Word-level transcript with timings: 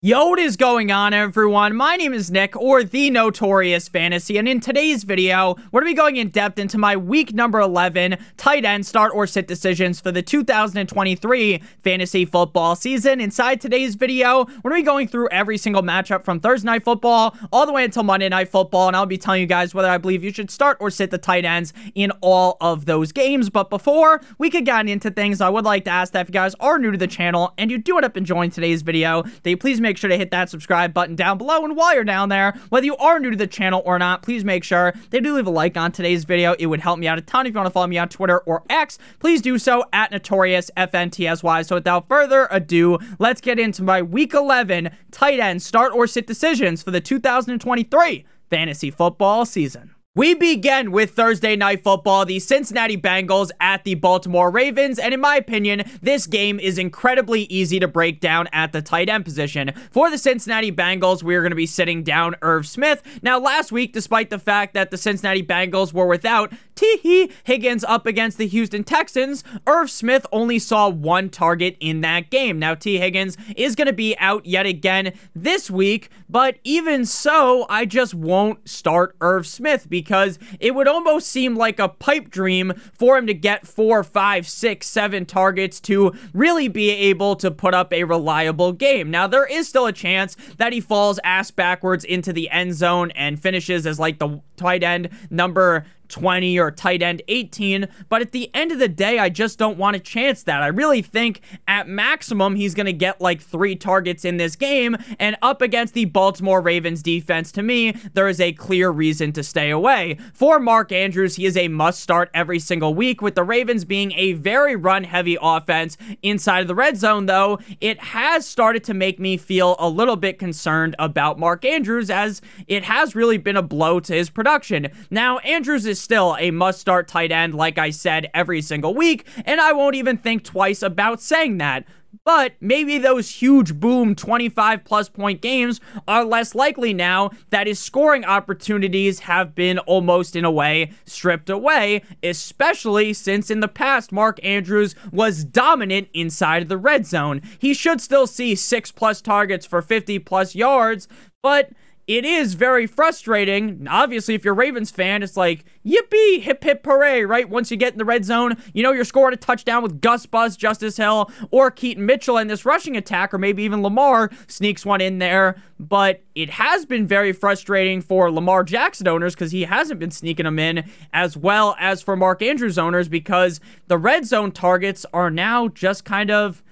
Yo, 0.00 0.28
what 0.28 0.38
is 0.38 0.56
going 0.56 0.92
on, 0.92 1.12
everyone? 1.12 1.74
My 1.74 1.96
name 1.96 2.14
is 2.14 2.30
Nick, 2.30 2.54
or 2.54 2.84
The 2.84 3.10
Notorious 3.10 3.88
Fantasy, 3.88 4.38
and 4.38 4.48
in 4.48 4.60
today's 4.60 5.02
video, 5.02 5.56
we're 5.72 5.80
going 5.80 5.90
to 5.90 5.96
be 5.96 6.00
going 6.00 6.16
in 6.18 6.28
depth 6.28 6.56
into 6.56 6.78
my 6.78 6.96
week 6.96 7.34
number 7.34 7.58
11 7.58 8.16
tight 8.36 8.64
end 8.64 8.86
start 8.86 9.10
or 9.12 9.26
sit 9.26 9.48
decisions 9.48 10.00
for 10.00 10.12
the 10.12 10.22
2023 10.22 11.60
fantasy 11.82 12.24
football 12.24 12.76
season. 12.76 13.20
Inside 13.20 13.60
today's 13.60 13.96
video, 13.96 14.44
we're 14.62 14.70
going 14.70 14.82
to 14.82 14.82
be 14.82 14.86
going 14.86 15.08
through 15.08 15.30
every 15.30 15.58
single 15.58 15.82
matchup 15.82 16.24
from 16.24 16.38
Thursday 16.38 16.66
Night 16.66 16.84
Football 16.84 17.36
all 17.52 17.66
the 17.66 17.72
way 17.72 17.82
until 17.82 18.04
Monday 18.04 18.28
Night 18.28 18.50
Football, 18.50 18.86
and 18.86 18.96
I'll 18.96 19.04
be 19.04 19.18
telling 19.18 19.40
you 19.40 19.48
guys 19.48 19.74
whether 19.74 19.90
I 19.90 19.98
believe 19.98 20.22
you 20.22 20.32
should 20.32 20.52
start 20.52 20.76
or 20.78 20.90
sit 20.90 21.10
the 21.10 21.18
tight 21.18 21.44
ends 21.44 21.72
in 21.96 22.12
all 22.20 22.56
of 22.60 22.84
those 22.84 23.10
games. 23.10 23.50
But 23.50 23.68
before 23.68 24.20
we 24.38 24.48
could 24.48 24.64
get 24.64 24.88
into 24.88 25.10
things, 25.10 25.40
I 25.40 25.48
would 25.48 25.64
like 25.64 25.82
to 25.86 25.90
ask 25.90 26.12
that 26.12 26.20
if 26.20 26.28
you 26.28 26.34
guys 26.34 26.54
are 26.60 26.78
new 26.78 26.92
to 26.92 26.98
the 26.98 27.08
channel 27.08 27.52
and 27.58 27.68
you 27.68 27.78
do 27.78 27.96
end 27.96 28.04
up 28.04 28.16
enjoying 28.16 28.50
today's 28.50 28.82
video, 28.82 29.24
that 29.24 29.50
you 29.50 29.56
please 29.56 29.80
make 29.80 29.87
make 29.88 29.96
sure 29.96 30.10
to 30.10 30.18
hit 30.18 30.30
that 30.30 30.50
subscribe 30.50 30.92
button 30.92 31.16
down 31.16 31.38
below. 31.38 31.64
And 31.64 31.74
while 31.74 31.94
you're 31.94 32.04
down 32.04 32.28
there, 32.28 32.52
whether 32.68 32.84
you 32.84 32.96
are 32.98 33.18
new 33.18 33.30
to 33.30 33.36
the 33.36 33.46
channel 33.46 33.82
or 33.86 33.98
not, 33.98 34.22
please 34.22 34.44
make 34.44 34.62
sure 34.62 34.92
they 35.10 35.18
do 35.20 35.34
leave 35.34 35.46
a 35.46 35.50
like 35.50 35.78
on 35.78 35.92
today's 35.92 36.24
video. 36.24 36.54
It 36.58 36.66
would 36.66 36.80
help 36.80 36.98
me 36.98 37.08
out 37.08 37.18
a 37.18 37.22
ton. 37.22 37.46
If 37.46 37.54
you 37.54 37.56
want 37.56 37.66
to 37.66 37.72
follow 37.72 37.86
me 37.86 37.96
on 37.96 38.10
Twitter 38.10 38.40
or 38.40 38.64
X, 38.68 38.98
please 39.18 39.40
do 39.40 39.58
so 39.58 39.84
at 39.92 40.10
Notorious 40.10 40.70
FNTSY. 40.76 41.66
So 41.66 41.76
without 41.76 42.06
further 42.06 42.48
ado, 42.50 42.98
let's 43.18 43.40
get 43.40 43.58
into 43.58 43.82
my 43.82 44.02
Week 44.02 44.34
11 44.34 44.90
tight 45.10 45.40
end 45.40 45.62
start 45.62 45.92
or 45.94 46.06
sit 46.06 46.26
decisions 46.26 46.82
for 46.82 46.90
the 46.90 47.00
2023 47.00 48.26
fantasy 48.50 48.90
football 48.90 49.46
season. 49.46 49.94
We 50.14 50.34
begin 50.34 50.90
with 50.90 51.10
Thursday 51.10 51.54
Night 51.54 51.84
Football, 51.84 52.24
the 52.24 52.40
Cincinnati 52.40 52.96
Bengals 52.96 53.50
at 53.60 53.84
the 53.84 53.94
Baltimore 53.94 54.50
Ravens, 54.50 54.98
and 54.98 55.12
in 55.12 55.20
my 55.20 55.36
opinion, 55.36 55.84
this 56.00 56.26
game 56.26 56.58
is 56.58 56.78
incredibly 56.78 57.42
easy 57.42 57.78
to 57.78 57.86
break 57.86 58.18
down 58.18 58.48
at 58.50 58.72
the 58.72 58.80
tight 58.80 59.10
end 59.10 59.26
position. 59.26 59.70
For 59.92 60.10
the 60.10 60.16
Cincinnati 60.18 60.72
Bengals, 60.72 61.22
we 61.22 61.36
are 61.36 61.42
going 61.42 61.52
to 61.52 61.56
be 61.56 61.66
sitting 61.66 62.02
down 62.02 62.34
Irv 62.40 62.66
Smith. 62.66 63.02
Now, 63.22 63.38
last 63.38 63.70
week, 63.70 63.92
despite 63.92 64.30
the 64.30 64.38
fact 64.38 64.72
that 64.74 64.90
the 64.90 64.96
Cincinnati 64.96 65.42
Bengals 65.42 65.92
were 65.92 66.06
without 66.06 66.52
Tee 66.78 67.32
Higgins 67.42 67.82
up 67.82 68.06
against 68.06 68.38
the 68.38 68.46
Houston 68.46 68.84
Texans, 68.84 69.42
Irv 69.66 69.90
Smith 69.90 70.24
only 70.30 70.60
saw 70.60 70.88
one 70.88 71.28
target 71.28 71.76
in 71.80 72.02
that 72.02 72.30
game. 72.30 72.60
Now, 72.60 72.76
Tee 72.76 72.98
Higgins 72.98 73.36
is 73.56 73.74
going 73.74 73.88
to 73.88 73.92
be 73.92 74.16
out 74.18 74.46
yet 74.46 74.64
again 74.64 75.12
this 75.34 75.72
week, 75.72 76.08
but 76.28 76.58
even 76.62 77.04
so, 77.04 77.66
I 77.68 77.84
just 77.84 78.14
won't 78.14 78.68
start 78.68 79.16
Irv 79.20 79.44
Smith 79.44 79.90
because 79.90 80.38
it 80.60 80.72
would 80.72 80.86
almost 80.86 81.26
seem 81.26 81.56
like 81.56 81.80
a 81.80 81.88
pipe 81.88 82.30
dream 82.30 82.72
for 82.92 83.18
him 83.18 83.26
to 83.26 83.34
get 83.34 83.66
four, 83.66 84.04
five, 84.04 84.46
six, 84.46 84.86
seven 84.86 85.26
targets 85.26 85.80
to 85.80 86.12
really 86.32 86.68
be 86.68 86.90
able 86.90 87.34
to 87.36 87.50
put 87.50 87.74
up 87.74 87.92
a 87.92 88.04
reliable 88.04 88.72
game. 88.72 89.10
Now, 89.10 89.26
there 89.26 89.46
is 89.46 89.68
still 89.68 89.86
a 89.86 89.92
chance 89.92 90.36
that 90.58 90.72
he 90.72 90.80
falls 90.80 91.18
ass 91.24 91.50
backwards 91.50 92.04
into 92.04 92.32
the 92.32 92.48
end 92.50 92.74
zone 92.74 93.10
and 93.16 93.42
finishes 93.42 93.84
as 93.84 93.98
like 93.98 94.20
the 94.20 94.40
tight 94.56 94.84
end 94.84 95.08
number 95.28 95.84
20 96.08 96.58
or 96.58 96.70
tight 96.70 97.02
end 97.02 97.22
18. 97.28 97.88
But 98.08 98.22
at 98.22 98.32
the 98.32 98.50
end 98.54 98.72
of 98.72 98.78
the 98.78 98.88
day, 98.88 99.18
I 99.18 99.28
just 99.28 99.58
don't 99.58 99.78
want 99.78 99.94
to 99.94 100.00
chance 100.00 100.42
that. 100.44 100.62
I 100.62 100.68
really 100.68 101.02
think 101.02 101.40
at 101.66 101.88
maximum, 101.88 102.56
he's 102.56 102.74
going 102.74 102.86
to 102.86 102.92
get 102.92 103.20
like 103.20 103.40
three 103.40 103.76
targets 103.76 104.24
in 104.24 104.36
this 104.36 104.56
game. 104.56 104.96
And 105.18 105.36
up 105.42 105.62
against 105.62 105.94
the 105.94 106.06
Baltimore 106.06 106.60
Ravens 106.60 107.02
defense, 107.02 107.52
to 107.52 107.62
me, 107.62 107.92
there 108.14 108.28
is 108.28 108.40
a 108.40 108.52
clear 108.52 108.90
reason 108.90 109.32
to 109.32 109.42
stay 109.42 109.70
away. 109.70 110.18
For 110.32 110.58
Mark 110.58 110.92
Andrews, 110.92 111.36
he 111.36 111.46
is 111.46 111.56
a 111.56 111.68
must 111.68 112.00
start 112.00 112.30
every 112.34 112.58
single 112.58 112.94
week, 112.94 113.22
with 113.22 113.34
the 113.34 113.44
Ravens 113.44 113.84
being 113.84 114.12
a 114.12 114.32
very 114.32 114.76
run 114.76 115.04
heavy 115.04 115.36
offense 115.40 115.96
inside 116.22 116.60
of 116.60 116.68
the 116.68 116.74
red 116.74 116.96
zone, 116.96 117.26
though. 117.26 117.58
It 117.80 118.00
has 118.00 118.46
started 118.46 118.84
to 118.84 118.94
make 118.94 119.18
me 119.18 119.36
feel 119.36 119.76
a 119.78 119.88
little 119.88 120.16
bit 120.16 120.38
concerned 120.38 120.96
about 120.98 121.38
Mark 121.38 121.64
Andrews 121.64 122.10
as 122.10 122.40
it 122.66 122.84
has 122.84 123.14
really 123.14 123.38
been 123.38 123.56
a 123.56 123.62
blow 123.62 124.00
to 124.00 124.14
his 124.14 124.30
production. 124.30 124.88
Now, 125.10 125.38
Andrews 125.38 125.86
is 125.86 125.97
is 125.98 126.04
still 126.04 126.36
a 126.38 126.50
must 126.50 126.80
start 126.80 127.08
tight 127.08 127.32
end, 127.32 127.54
like 127.54 127.76
I 127.76 127.90
said, 127.90 128.30
every 128.32 128.62
single 128.62 128.94
week, 128.94 129.26
and 129.44 129.60
I 129.60 129.72
won't 129.72 129.96
even 129.96 130.16
think 130.16 130.44
twice 130.44 130.82
about 130.82 131.20
saying 131.20 131.58
that. 131.58 131.84
But 132.24 132.54
maybe 132.60 132.98
those 132.98 133.30
huge 133.30 133.74
boom 133.74 134.14
25 134.14 134.84
plus 134.84 135.08
point 135.08 135.42
games 135.42 135.80
are 136.06 136.24
less 136.24 136.54
likely 136.54 136.94
now 136.94 137.30
that 137.50 137.66
his 137.66 137.78
scoring 137.78 138.24
opportunities 138.24 139.20
have 139.20 139.54
been 139.54 139.78
almost 139.80 140.34
in 140.34 140.44
a 140.44 140.50
way 140.50 140.92
stripped 141.04 141.50
away, 141.50 142.02
especially 142.22 143.12
since 143.12 143.50
in 143.50 143.60
the 143.60 143.68
past 143.68 144.10
Mark 144.10 144.42
Andrews 144.42 144.94
was 145.12 145.44
dominant 145.44 146.08
inside 146.14 146.68
the 146.68 146.78
red 146.78 147.06
zone. 147.06 147.42
He 147.58 147.74
should 147.74 148.00
still 148.00 148.26
see 148.26 148.54
6 148.54 148.92
plus 148.92 149.20
targets 149.20 149.66
for 149.66 149.82
50 149.82 150.18
plus 150.20 150.54
yards, 150.54 151.08
but 151.42 151.70
it 152.08 152.24
is 152.24 152.54
very 152.54 152.86
frustrating. 152.86 153.86
Obviously, 153.86 154.34
if 154.34 154.42
you're 154.42 154.54
a 154.54 154.56
Ravens 154.56 154.90
fan, 154.90 155.22
it's 155.22 155.36
like, 155.36 155.66
yippee, 155.84 156.40
hip 156.40 156.64
hip 156.64 156.84
hooray, 156.84 157.22
right? 157.26 157.46
Once 157.48 157.70
you 157.70 157.76
get 157.76 157.92
in 157.92 157.98
the 157.98 158.04
red 158.04 158.24
zone, 158.24 158.56
you 158.72 158.82
know 158.82 158.92
you're 158.92 159.04
scoring 159.04 159.34
a 159.34 159.36
touchdown 159.36 159.82
with 159.82 160.00
Gus 160.00 160.24
Bus, 160.24 160.56
Justice 160.56 160.96
Hill, 160.96 161.30
or 161.50 161.70
Keaton 161.70 162.06
Mitchell 162.06 162.38
and 162.38 162.48
this 162.48 162.64
rushing 162.64 162.96
attack, 162.96 163.34
or 163.34 163.38
maybe 163.38 163.62
even 163.62 163.82
Lamar 163.82 164.30
sneaks 164.46 164.86
one 164.86 165.02
in 165.02 165.18
there. 165.18 165.62
But 165.78 166.22
it 166.34 166.48
has 166.48 166.86
been 166.86 167.06
very 167.06 167.34
frustrating 167.34 168.00
for 168.00 168.32
Lamar 168.32 168.64
Jackson 168.64 169.06
owners 169.06 169.34
because 169.34 169.52
he 169.52 169.64
hasn't 169.64 170.00
been 170.00 170.10
sneaking 170.10 170.44
them 170.44 170.58
in, 170.58 170.90
as 171.12 171.36
well 171.36 171.76
as 171.78 172.00
for 172.00 172.16
Mark 172.16 172.40
Andrews 172.40 172.78
owners 172.78 173.10
because 173.10 173.60
the 173.86 173.98
red 173.98 174.24
zone 174.24 174.50
targets 174.50 175.04
are 175.12 175.30
now 175.30 175.68
just 175.68 176.06
kind 176.06 176.30
of 176.30 176.62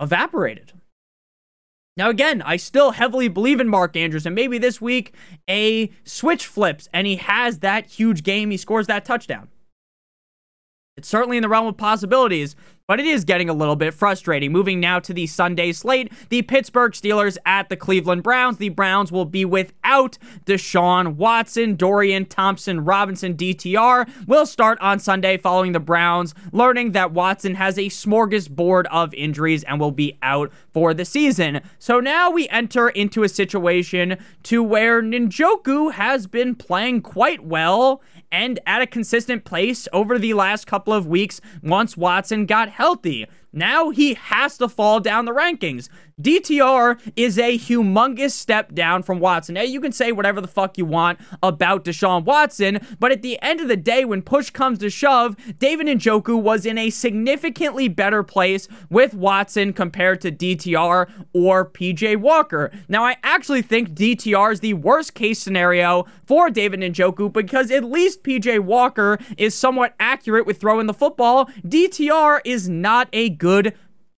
evaporated. 0.00 0.74
Now, 1.96 2.10
again, 2.10 2.42
I 2.42 2.56
still 2.56 2.92
heavily 2.92 3.28
believe 3.28 3.58
in 3.58 3.68
Mark 3.68 3.96
Andrews, 3.96 4.26
and 4.26 4.34
maybe 4.34 4.58
this 4.58 4.80
week 4.80 5.14
a 5.48 5.90
switch 6.04 6.46
flips 6.46 6.88
and 6.92 7.06
he 7.06 7.16
has 7.16 7.60
that 7.60 7.86
huge 7.86 8.22
game. 8.22 8.50
He 8.50 8.58
scores 8.58 8.86
that 8.86 9.04
touchdown. 9.04 9.48
It's 10.96 11.08
certainly 11.08 11.38
in 11.38 11.42
the 11.42 11.48
realm 11.48 11.66
of 11.66 11.76
possibilities, 11.76 12.56
but 12.86 13.00
it 13.00 13.06
is 13.06 13.24
getting 13.24 13.48
a 13.48 13.54
little 13.54 13.76
bit 13.76 13.92
frustrating. 13.94 14.52
Moving 14.52 14.78
now 14.78 15.00
to 15.00 15.12
the 15.12 15.26
Sunday 15.26 15.72
slate, 15.72 16.12
the 16.28 16.42
Pittsburgh 16.42 16.92
Steelers 16.92 17.36
at 17.44 17.68
the 17.68 17.76
Cleveland 17.76 18.22
Browns. 18.22 18.58
The 18.58 18.68
Browns 18.68 19.10
will 19.10 19.24
be 19.24 19.44
without 19.44 20.18
Deshaun 20.44 21.16
Watson, 21.16 21.74
Dorian 21.74 22.26
Thompson, 22.26 22.84
Robinson, 22.84 23.36
DTR 23.36 24.08
will 24.26 24.46
start 24.46 24.78
on 24.80 24.98
Sunday 24.98 25.36
following 25.36 25.72
the 25.72 25.80
Browns 25.80 26.34
learning 26.52 26.92
that 26.92 27.12
Watson 27.12 27.56
has 27.56 27.76
a 27.76 27.86
smorgasbord 27.86 28.86
of 28.86 29.12
injuries 29.14 29.64
and 29.64 29.80
will 29.80 29.90
be 29.90 30.16
out 30.22 30.52
for 30.72 30.94
the 30.94 31.04
season. 31.04 31.60
So 31.78 31.98
now 32.00 32.30
we 32.30 32.48
enter 32.48 32.88
into 32.88 33.24
a 33.24 33.28
situation 33.28 34.18
to 34.44 34.62
where 34.62 35.02
Njoku 35.02 35.92
has 35.92 36.26
been 36.26 36.54
playing 36.54 37.02
quite 37.02 37.44
well 37.44 38.00
and 38.30 38.58
at 38.66 38.82
a 38.82 38.86
consistent 38.86 39.44
pace 39.44 39.88
over 39.92 40.18
the 40.18 40.34
last 40.34 40.66
couple 40.66 40.92
of 40.92 41.06
weeks 41.06 41.40
once 41.62 41.96
Watson 41.96 42.46
got 42.46 42.75
healthy. 42.76 43.26
Now 43.56 43.88
he 43.88 44.12
has 44.14 44.58
to 44.58 44.68
fall 44.68 45.00
down 45.00 45.24
the 45.24 45.32
rankings. 45.32 45.88
DTR 46.20 46.98
is 47.14 47.38
a 47.38 47.58
humongous 47.58 48.30
step 48.30 48.74
down 48.74 49.02
from 49.02 49.18
Watson. 49.18 49.54
Now, 49.54 49.62
you 49.62 49.82
can 49.82 49.92
say 49.92 50.12
whatever 50.12 50.40
the 50.40 50.48
fuck 50.48 50.78
you 50.78 50.86
want 50.86 51.18
about 51.42 51.84
Deshaun 51.84 52.24
Watson, 52.24 52.80
but 52.98 53.12
at 53.12 53.20
the 53.20 53.38
end 53.42 53.60
of 53.60 53.68
the 53.68 53.76
day, 53.76 54.02
when 54.06 54.22
push 54.22 54.48
comes 54.48 54.78
to 54.78 54.88
shove, 54.88 55.36
David 55.58 55.86
Njoku 55.86 56.40
was 56.40 56.64
in 56.64 56.78
a 56.78 56.88
significantly 56.88 57.88
better 57.88 58.22
place 58.22 58.66
with 58.88 59.12
Watson 59.12 59.74
compared 59.74 60.22
to 60.22 60.32
DTR 60.32 61.10
or 61.34 61.70
PJ 61.70 62.16
Walker. 62.16 62.70
Now, 62.88 63.04
I 63.04 63.16
actually 63.22 63.60
think 63.60 63.90
DTR 63.90 64.52
is 64.52 64.60
the 64.60 64.72
worst 64.72 65.14
case 65.14 65.38
scenario 65.38 66.06
for 66.24 66.48
David 66.48 66.80
Njoku 66.80 67.30
because 67.30 67.70
at 67.70 67.84
least 67.84 68.24
PJ 68.24 68.60
Walker 68.60 69.18
is 69.36 69.54
somewhat 69.54 69.94
accurate 70.00 70.46
with 70.46 70.58
throwing 70.58 70.86
the 70.86 70.94
football. 70.94 71.46
DTR 71.66 72.40
is 72.46 72.70
not 72.70 73.10
a 73.12 73.28
good 73.28 73.45
good 73.46 73.72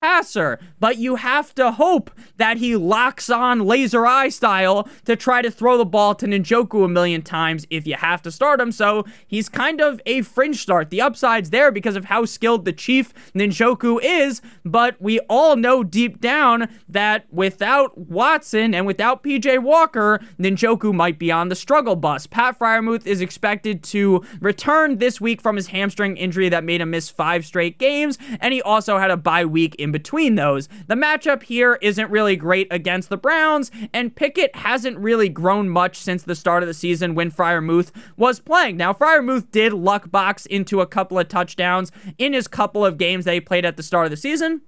passer, 0.08 0.58
but 0.80 0.98
you 0.98 1.16
have 1.16 1.54
to 1.54 1.72
hope 1.72 2.12
that 2.38 2.58
he 2.58 2.76
locks 2.76 3.30
on 3.30 3.66
laser 3.66 4.06
eye 4.06 4.30
style 4.30 4.88
to 5.06 5.16
try 5.16 5.42
to 5.42 5.52
throw 5.52 5.78
the 5.78 5.86
ball 5.86 6.16
to 6.16 6.26
Njoku 6.26 6.86
a 6.86 6.88
million 6.88 7.22
times 7.22 7.66
if 7.70 7.86
you 7.86 7.96
have 7.96 8.22
to 8.22 8.32
start 8.32 8.62
him. 8.62 8.72
So 8.72 9.06
he's 9.28 9.50
kind 9.50 9.82
of 9.82 10.00
a 10.06 10.22
fringe 10.22 10.62
start. 10.62 10.92
The 10.92 11.02
upside's 11.02 11.50
there 11.50 11.72
because 11.72 11.96
of 11.96 12.06
how 12.06 12.26
skilled 12.26 12.64
the 12.64 12.74
Chief 12.74 13.14
Njoku 13.34 14.00
is, 14.02 14.42
but 14.64 14.96
we 15.02 15.20
all 15.30 15.56
know 15.56 15.84
deep 15.84 16.22
down 16.22 16.70
that 16.88 17.26
without 17.32 17.98
Watson 17.98 18.74
and 18.74 18.86
without 18.86 19.24
PJ 19.24 19.62
Walker, 19.62 20.22
Njoku 20.40 20.94
might 20.94 21.20
be 21.20 21.32
on 21.32 21.50
the 21.50 21.56
struggle 21.56 21.98
bus. 21.98 22.28
Pat 22.28 22.58
Freiermuth 22.58 23.06
is 23.06 23.20
expected 23.20 23.84
to 23.84 24.24
return 24.40 25.00
this 25.00 25.20
week 25.20 25.42
from 25.42 25.58
his 25.58 25.68
hamstring 25.68 26.16
injury 26.16 26.50
that 26.50 26.64
made 26.64 26.80
him 26.80 26.92
miss 26.92 27.10
five 27.10 27.46
straight 27.46 27.78
games, 27.78 28.18
and 28.40 28.54
he 28.54 28.62
also 28.62 28.98
had 29.00 29.12
a 29.12 29.18
bye 29.18 29.46
week 29.46 29.76
in 29.76 29.88
in 29.88 29.92
between 29.98 30.36
those. 30.36 30.70
The 30.86 30.94
matchup 30.94 31.42
here 31.42 31.80
isn't 31.82 32.12
really 32.12 32.36
great 32.36 32.68
against 32.70 33.10
the 33.10 33.18
Browns, 33.18 33.72
and 33.92 34.16
Pickett 34.16 34.56
hasn't 34.58 35.00
really 35.00 35.28
grown 35.28 35.70
much 35.70 35.98
since 35.98 36.22
the 36.22 36.36
start 36.36 36.62
of 36.62 36.68
the 36.68 36.76
season 36.76 37.16
when 37.16 37.32
Freiermuth 37.32 37.92
was 38.16 38.40
playing. 38.40 38.78
Now, 38.78 38.94
Freiermuth 38.94 39.50
did 39.50 39.74
luck 39.74 40.12
box 40.12 40.46
into 40.46 40.82
a 40.82 40.86
couple 40.86 41.18
of 41.18 41.30
touchdowns 41.30 41.92
in 42.20 42.34
his 42.34 42.48
couple 42.48 42.86
of 42.86 43.00
games 43.00 43.26
that 43.26 43.34
he 43.34 43.42
played 43.42 43.66
at 43.66 43.76
the 43.76 43.82
start 43.82 44.06
of 44.06 44.12
the 44.12 44.18
season. 44.18 44.62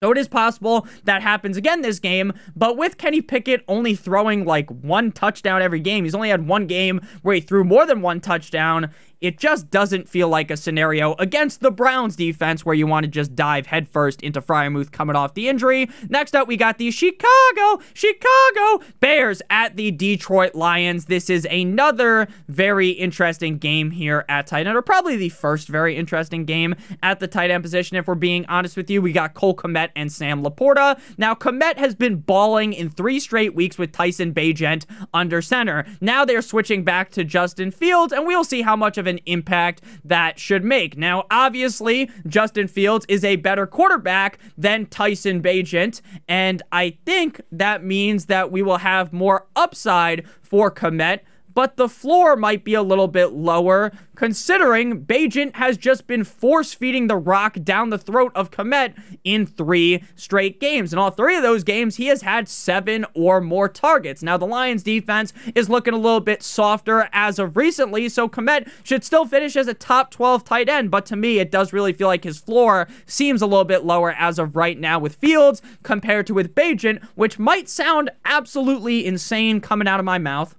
So 0.00 0.12
it 0.12 0.18
is 0.18 0.28
possible 0.28 0.86
that 1.02 1.22
happens 1.22 1.56
again 1.56 1.82
this 1.82 1.98
game, 1.98 2.32
but 2.54 2.76
with 2.76 2.98
Kenny 2.98 3.20
Pickett 3.20 3.64
only 3.66 3.96
throwing 3.96 4.44
like 4.44 4.70
one 4.70 5.10
touchdown 5.10 5.60
every 5.60 5.80
game, 5.80 6.04
he's 6.04 6.14
only 6.14 6.28
had 6.28 6.46
one 6.46 6.68
game 6.68 7.00
where 7.22 7.34
he 7.34 7.40
threw 7.40 7.64
more 7.64 7.84
than 7.84 8.00
one 8.00 8.20
touchdown 8.20 8.92
it 9.20 9.38
just 9.38 9.70
doesn't 9.70 10.08
feel 10.08 10.28
like 10.28 10.50
a 10.50 10.56
scenario 10.56 11.14
against 11.14 11.60
the 11.60 11.70
Browns 11.70 12.16
defense 12.16 12.64
where 12.64 12.74
you 12.74 12.86
want 12.86 13.04
to 13.04 13.10
just 13.10 13.34
dive 13.34 13.66
headfirst 13.66 14.22
into 14.22 14.40
Freiermuth 14.40 14.92
coming 14.92 15.16
off 15.16 15.34
the 15.34 15.48
injury. 15.48 15.90
Next 16.08 16.36
up, 16.36 16.46
we 16.46 16.56
got 16.56 16.78
the 16.78 16.90
Chicago, 16.90 17.82
Chicago 17.94 18.84
Bears 19.00 19.42
at 19.50 19.76
the 19.76 19.90
Detroit 19.90 20.54
Lions. 20.54 21.06
This 21.06 21.28
is 21.28 21.46
another 21.50 22.28
very 22.48 22.90
interesting 22.90 23.58
game 23.58 23.90
here 23.90 24.24
at 24.28 24.46
tight 24.46 24.66
end, 24.66 24.76
or 24.76 24.82
probably 24.82 25.16
the 25.16 25.30
first 25.30 25.68
very 25.68 25.96
interesting 25.96 26.44
game 26.44 26.74
at 27.02 27.18
the 27.20 27.26
tight 27.26 27.50
end 27.50 27.64
position. 27.64 27.96
If 27.96 28.06
we're 28.06 28.14
being 28.14 28.46
honest 28.46 28.76
with 28.76 28.88
you, 28.88 29.02
we 29.02 29.12
got 29.12 29.34
Cole 29.34 29.56
Kmet 29.56 29.90
and 29.96 30.12
Sam 30.12 30.44
LaPorta. 30.44 31.00
Now, 31.18 31.34
Kmet 31.34 31.76
has 31.78 31.94
been 31.94 32.16
balling 32.16 32.72
in 32.72 32.88
three 32.88 33.18
straight 33.18 33.54
weeks 33.54 33.78
with 33.78 33.92
Tyson 33.92 34.32
Bagent 34.32 34.84
under 35.12 35.42
center. 35.42 35.84
Now 36.00 36.24
they're 36.24 36.42
switching 36.42 36.84
back 36.84 37.10
to 37.12 37.24
Justin 37.24 37.70
Fields, 37.70 38.12
and 38.12 38.26
we'll 38.26 38.44
see 38.44 38.62
how 38.62 38.76
much 38.76 38.98
of 38.98 39.07
an 39.08 39.18
impact 39.26 39.82
that 40.04 40.38
should 40.38 40.64
make. 40.64 40.96
Now, 40.96 41.24
obviously, 41.30 42.08
Justin 42.26 42.68
Fields 42.68 43.04
is 43.08 43.24
a 43.24 43.36
better 43.36 43.66
quarterback 43.66 44.38
than 44.56 44.86
Tyson 44.86 45.42
Bagent, 45.42 46.00
and 46.28 46.62
I 46.70 46.98
think 47.04 47.40
that 47.50 47.82
means 47.82 48.26
that 48.26 48.52
we 48.52 48.62
will 48.62 48.78
have 48.78 49.12
more 49.12 49.46
upside 49.56 50.24
for 50.40 50.70
Kmet 50.70 51.20
but 51.58 51.76
the 51.76 51.88
floor 51.88 52.36
might 52.36 52.62
be 52.62 52.74
a 52.74 52.82
little 52.84 53.08
bit 53.08 53.32
lower 53.32 53.90
considering 54.14 55.04
Bagent 55.04 55.56
has 55.56 55.76
just 55.76 56.06
been 56.06 56.22
force 56.22 56.72
feeding 56.72 57.08
the 57.08 57.16
rock 57.16 57.56
down 57.64 57.90
the 57.90 57.98
throat 57.98 58.30
of 58.36 58.52
Kmet 58.52 58.94
in 59.24 59.44
three 59.44 60.04
straight 60.14 60.60
games. 60.60 60.92
In 60.92 61.00
all 61.00 61.10
three 61.10 61.34
of 61.34 61.42
those 61.42 61.64
games, 61.64 61.96
he 61.96 62.06
has 62.06 62.22
had 62.22 62.48
seven 62.48 63.04
or 63.12 63.40
more 63.40 63.68
targets. 63.68 64.22
Now, 64.22 64.36
the 64.36 64.46
Lions 64.46 64.84
defense 64.84 65.32
is 65.56 65.68
looking 65.68 65.94
a 65.94 65.98
little 65.98 66.20
bit 66.20 66.44
softer 66.44 67.08
as 67.12 67.40
of 67.40 67.56
recently, 67.56 68.08
so 68.08 68.28
Kmet 68.28 68.70
should 68.84 69.02
still 69.02 69.26
finish 69.26 69.56
as 69.56 69.66
a 69.66 69.74
top 69.74 70.12
12 70.12 70.44
tight 70.44 70.68
end, 70.68 70.92
but 70.92 71.06
to 71.06 71.16
me, 71.16 71.40
it 71.40 71.50
does 71.50 71.72
really 71.72 71.92
feel 71.92 72.06
like 72.06 72.22
his 72.22 72.38
floor 72.38 72.86
seems 73.04 73.42
a 73.42 73.46
little 73.46 73.64
bit 73.64 73.84
lower 73.84 74.12
as 74.12 74.38
of 74.38 74.54
right 74.54 74.78
now 74.78 75.00
with 75.00 75.16
Fields 75.16 75.60
compared 75.82 76.28
to 76.28 76.34
with 76.34 76.54
Bagent, 76.54 77.04
which 77.16 77.40
might 77.40 77.68
sound 77.68 78.10
absolutely 78.24 79.04
insane 79.04 79.60
coming 79.60 79.88
out 79.88 79.98
of 79.98 80.06
my 80.06 80.18
mouth. 80.18 80.54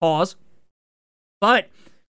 Pause. 0.00 0.36
But 1.40 1.68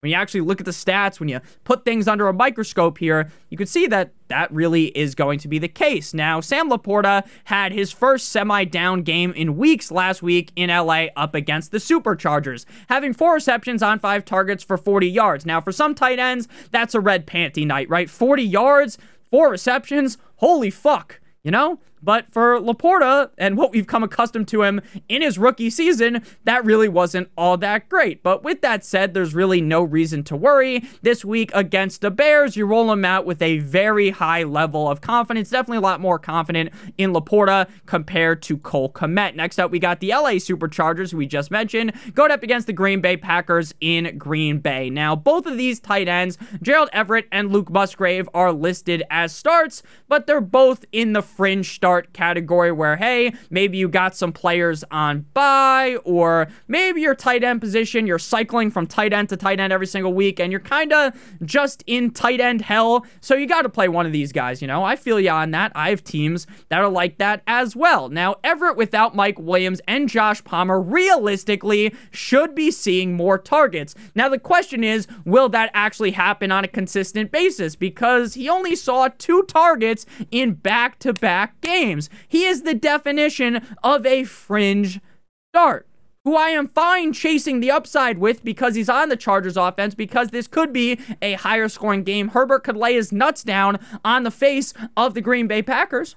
when 0.00 0.10
you 0.10 0.16
actually 0.16 0.40
look 0.40 0.60
at 0.60 0.64
the 0.64 0.72
stats, 0.72 1.20
when 1.20 1.28
you 1.28 1.40
put 1.64 1.84
things 1.84 2.08
under 2.08 2.26
a 2.26 2.32
microscope 2.32 2.96
here, 2.96 3.30
you 3.50 3.58
can 3.58 3.66
see 3.66 3.86
that 3.88 4.12
that 4.28 4.50
really 4.50 4.86
is 4.96 5.14
going 5.14 5.38
to 5.40 5.48
be 5.48 5.58
the 5.58 5.68
case. 5.68 6.14
Now, 6.14 6.40
Sam 6.40 6.70
LaPorta 6.70 7.26
had 7.44 7.72
his 7.72 7.92
first 7.92 8.30
semi 8.30 8.64
down 8.64 9.02
game 9.02 9.32
in 9.32 9.58
weeks 9.58 9.90
last 9.90 10.22
week 10.22 10.52
in 10.56 10.70
LA 10.70 11.06
up 11.16 11.34
against 11.34 11.70
the 11.70 11.78
Superchargers, 11.78 12.64
having 12.88 13.12
four 13.12 13.34
receptions 13.34 13.82
on 13.82 13.98
five 13.98 14.24
targets 14.24 14.64
for 14.64 14.78
40 14.78 15.06
yards. 15.06 15.44
Now, 15.44 15.60
for 15.60 15.72
some 15.72 15.94
tight 15.94 16.18
ends, 16.18 16.48
that's 16.70 16.94
a 16.94 17.00
red 17.00 17.26
panty 17.26 17.66
night, 17.66 17.90
right? 17.90 18.08
40 18.08 18.42
yards, 18.42 18.96
four 19.30 19.50
receptions, 19.50 20.16
holy 20.36 20.70
fuck, 20.70 21.20
you 21.42 21.50
know? 21.50 21.78
But 22.02 22.32
for 22.32 22.58
LaPorta 22.58 23.30
and 23.38 23.56
what 23.56 23.72
we've 23.72 23.86
come 23.86 24.02
accustomed 24.02 24.48
to 24.48 24.62
him 24.62 24.80
in 25.08 25.22
his 25.22 25.38
rookie 25.38 25.70
season, 25.70 26.22
that 26.44 26.64
really 26.64 26.88
wasn't 26.88 27.30
all 27.36 27.56
that 27.58 27.88
great. 27.88 28.22
But 28.22 28.42
with 28.42 28.62
that 28.62 28.84
said, 28.84 29.12
there's 29.12 29.34
really 29.34 29.60
no 29.60 29.82
reason 29.82 30.24
to 30.24 30.36
worry. 30.36 30.84
This 31.02 31.24
week 31.24 31.50
against 31.54 32.00
the 32.00 32.10
Bears, 32.10 32.56
you 32.56 32.66
roll 32.66 32.90
him 32.90 33.04
out 33.04 33.26
with 33.26 33.42
a 33.42 33.58
very 33.58 34.10
high 34.10 34.42
level 34.42 34.88
of 34.88 35.00
confidence. 35.00 35.50
Definitely 35.50 35.78
a 35.78 35.82
lot 35.82 36.00
more 36.00 36.18
confident 36.18 36.72
in 36.96 37.12
LaPorta 37.12 37.68
compared 37.86 38.42
to 38.42 38.56
Cole 38.58 38.90
Kmet. 38.92 39.34
Next 39.34 39.58
up, 39.58 39.70
we 39.70 39.78
got 39.78 40.00
the 40.00 40.10
LA 40.10 40.32
Superchargers, 40.32 41.10
who 41.10 41.18
we 41.18 41.26
just 41.26 41.50
mentioned, 41.50 41.92
going 42.14 42.30
up 42.30 42.42
against 42.42 42.66
the 42.66 42.72
Green 42.72 43.00
Bay 43.00 43.16
Packers 43.16 43.74
in 43.80 44.16
Green 44.16 44.58
Bay. 44.58 44.90
Now, 44.90 45.14
both 45.14 45.46
of 45.46 45.56
these 45.56 45.80
tight 45.80 46.08
ends, 46.08 46.38
Gerald 46.62 46.88
Everett 46.92 47.26
and 47.30 47.50
Luke 47.50 47.70
Musgrave, 47.70 48.28
are 48.32 48.52
listed 48.52 49.02
as 49.10 49.34
starts, 49.34 49.82
but 50.08 50.26
they're 50.26 50.40
both 50.40 50.84
in 50.92 51.12
the 51.12 51.22
fringe 51.22 51.74
start 51.74 51.89
start 51.90 52.12
category 52.12 52.70
where, 52.70 52.94
hey, 52.94 53.34
maybe 53.50 53.76
you 53.76 53.88
got 53.88 54.14
some 54.14 54.32
players 54.32 54.84
on 54.92 55.26
bye, 55.34 55.96
or 56.04 56.46
maybe 56.68 57.00
your 57.00 57.16
tight 57.16 57.42
end 57.42 57.60
position, 57.60 58.06
you're 58.06 58.16
cycling 58.16 58.70
from 58.70 58.86
tight 58.86 59.12
end 59.12 59.28
to 59.28 59.36
tight 59.36 59.58
end 59.58 59.72
every 59.72 59.88
single 59.88 60.14
week, 60.14 60.38
and 60.38 60.52
you're 60.52 60.60
kind 60.60 60.92
of 60.92 61.12
just 61.44 61.82
in 61.88 62.12
tight 62.12 62.40
end 62.40 62.62
hell. 62.62 63.04
So 63.20 63.34
you 63.34 63.48
got 63.48 63.62
to 63.62 63.68
play 63.68 63.88
one 63.88 64.06
of 64.06 64.12
these 64.12 64.30
guys, 64.30 64.62
you 64.62 64.68
know? 64.68 64.84
I 64.84 64.94
feel 64.94 65.18
you 65.18 65.30
on 65.30 65.50
that. 65.50 65.72
I 65.74 65.90
have 65.90 66.04
teams 66.04 66.46
that 66.68 66.80
are 66.80 66.88
like 66.88 67.18
that 67.18 67.42
as 67.48 67.74
well. 67.74 68.08
Now, 68.08 68.36
Everett 68.44 68.76
without 68.76 69.16
Mike 69.16 69.40
Williams 69.40 69.80
and 69.88 70.08
Josh 70.08 70.44
Palmer 70.44 70.80
realistically 70.80 71.92
should 72.12 72.54
be 72.54 72.70
seeing 72.70 73.14
more 73.14 73.36
targets. 73.36 73.96
Now, 74.14 74.28
the 74.28 74.38
question 74.38 74.84
is, 74.84 75.08
will 75.24 75.48
that 75.48 75.72
actually 75.74 76.12
happen 76.12 76.52
on 76.52 76.62
a 76.62 76.68
consistent 76.68 77.32
basis? 77.32 77.74
Because 77.74 78.34
he 78.34 78.48
only 78.48 78.76
saw 78.76 79.08
two 79.08 79.42
targets 79.42 80.06
in 80.30 80.52
back 80.52 81.00
to 81.00 81.12
back 81.12 81.60
games 81.60 81.79
games. 81.80 82.10
He 82.28 82.44
is 82.44 82.62
the 82.62 82.74
definition 82.74 83.66
of 83.82 84.04
a 84.04 84.24
fringe 84.24 85.00
start 85.52 85.86
who 86.24 86.36
I 86.36 86.48
am 86.48 86.68
fine 86.68 87.12
chasing 87.14 87.60
the 87.60 87.70
upside 87.70 88.18
with 88.18 88.44
because 88.44 88.74
he's 88.74 88.90
on 88.90 89.08
the 89.08 89.16
Chargers 89.16 89.56
offense, 89.56 89.94
because 89.94 90.28
this 90.28 90.46
could 90.46 90.72
be 90.72 91.00
a 91.22 91.32
higher 91.32 91.68
scoring 91.68 92.04
game. 92.04 92.28
Herbert 92.28 92.64
could 92.64 92.76
lay 92.76 92.94
his 92.94 93.10
nuts 93.10 93.42
down 93.42 93.78
on 94.04 94.24
the 94.24 94.30
face 94.30 94.74
of 94.96 95.14
the 95.14 95.22
Green 95.22 95.46
Bay 95.46 95.62
Packers. 95.62 96.16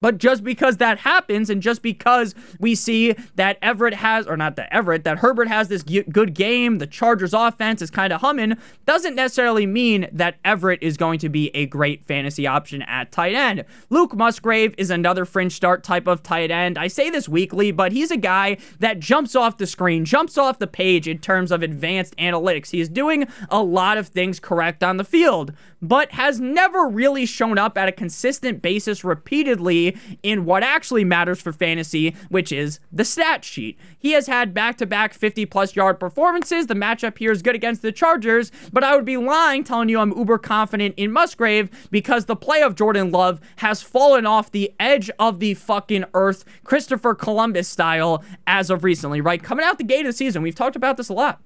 But 0.00 0.16
just 0.16 0.42
because 0.42 0.78
that 0.78 1.00
happens, 1.00 1.50
and 1.50 1.60
just 1.60 1.82
because 1.82 2.34
we 2.58 2.74
see 2.74 3.14
that 3.34 3.58
Everett 3.60 3.94
has, 3.94 4.26
or 4.26 4.36
not 4.36 4.56
that 4.56 4.72
Everett, 4.72 5.04
that 5.04 5.18
Herbert 5.18 5.48
has 5.48 5.68
this 5.68 5.82
good 5.82 6.32
game, 6.34 6.78
the 6.78 6.86
Chargers 6.86 7.34
offense 7.34 7.82
is 7.82 7.90
kind 7.90 8.10
of 8.10 8.22
humming, 8.22 8.56
doesn't 8.86 9.14
necessarily 9.14 9.66
mean 9.66 10.08
that 10.10 10.36
Everett 10.42 10.82
is 10.82 10.96
going 10.96 11.18
to 11.18 11.28
be 11.28 11.54
a 11.54 11.66
great 11.66 12.04
fantasy 12.06 12.46
option 12.46 12.80
at 12.82 13.12
tight 13.12 13.34
end. 13.34 13.64
Luke 13.90 14.16
Musgrave 14.16 14.74
is 14.78 14.88
another 14.88 15.26
fringe 15.26 15.52
start 15.52 15.84
type 15.84 16.06
of 16.06 16.22
tight 16.22 16.50
end. 16.50 16.78
I 16.78 16.88
say 16.88 17.10
this 17.10 17.28
weekly, 17.28 17.70
but 17.70 17.92
he's 17.92 18.10
a 18.10 18.16
guy 18.16 18.56
that 18.78 19.00
jumps 19.00 19.36
off 19.36 19.58
the 19.58 19.66
screen, 19.66 20.06
jumps 20.06 20.38
off 20.38 20.58
the 20.58 20.66
page 20.66 21.08
in 21.08 21.18
terms 21.18 21.52
of 21.52 21.62
advanced 21.62 22.16
analytics. 22.16 22.70
He 22.70 22.80
is 22.80 22.88
doing 22.88 23.26
a 23.50 23.62
lot 23.62 23.98
of 23.98 24.08
things 24.08 24.40
correct 24.40 24.82
on 24.82 24.96
the 24.96 25.04
field, 25.04 25.52
but 25.82 26.12
has 26.12 26.40
never 26.40 26.88
really 26.88 27.26
shown 27.26 27.58
up 27.58 27.76
at 27.76 27.88
a 27.88 27.92
consistent 27.92 28.62
basis 28.62 29.04
repeatedly 29.04 29.89
in 30.22 30.44
what 30.44 30.62
actually 30.62 31.04
matters 31.04 31.40
for 31.40 31.52
fantasy, 31.52 32.14
which 32.28 32.52
is 32.52 32.80
the 32.92 33.04
stat 33.04 33.44
sheet. 33.44 33.78
He 33.98 34.12
has 34.12 34.26
had 34.26 34.54
back 34.54 34.76
to 34.78 34.86
back 34.86 35.14
50 35.14 35.46
plus 35.46 35.76
yard 35.76 36.00
performances. 36.00 36.66
The 36.66 36.74
matchup 36.74 37.18
here 37.18 37.32
is 37.32 37.42
good 37.42 37.54
against 37.54 37.82
the 37.82 37.92
Chargers, 37.92 38.50
but 38.72 38.84
I 38.84 38.96
would 38.96 39.04
be 39.04 39.16
lying 39.16 39.64
telling 39.64 39.88
you 39.88 40.00
I'm 40.00 40.16
uber 40.16 40.38
confident 40.38 40.94
in 40.96 41.12
Musgrave 41.12 41.70
because 41.90 42.26
the 42.26 42.36
play 42.36 42.62
of 42.62 42.74
Jordan 42.74 43.10
Love 43.10 43.40
has 43.56 43.82
fallen 43.82 44.26
off 44.26 44.50
the 44.50 44.72
edge 44.78 45.10
of 45.18 45.40
the 45.40 45.54
fucking 45.54 46.04
earth, 46.14 46.44
Christopher 46.64 47.14
Columbus 47.14 47.68
style, 47.68 48.24
as 48.46 48.70
of 48.70 48.84
recently, 48.84 49.20
right? 49.20 49.42
Coming 49.42 49.64
out 49.64 49.78
the 49.78 49.84
gate 49.84 50.00
of 50.00 50.06
the 50.06 50.12
season, 50.12 50.42
we've 50.42 50.54
talked 50.54 50.76
about 50.76 50.96
this 50.96 51.08
a 51.08 51.14
lot. 51.14 51.40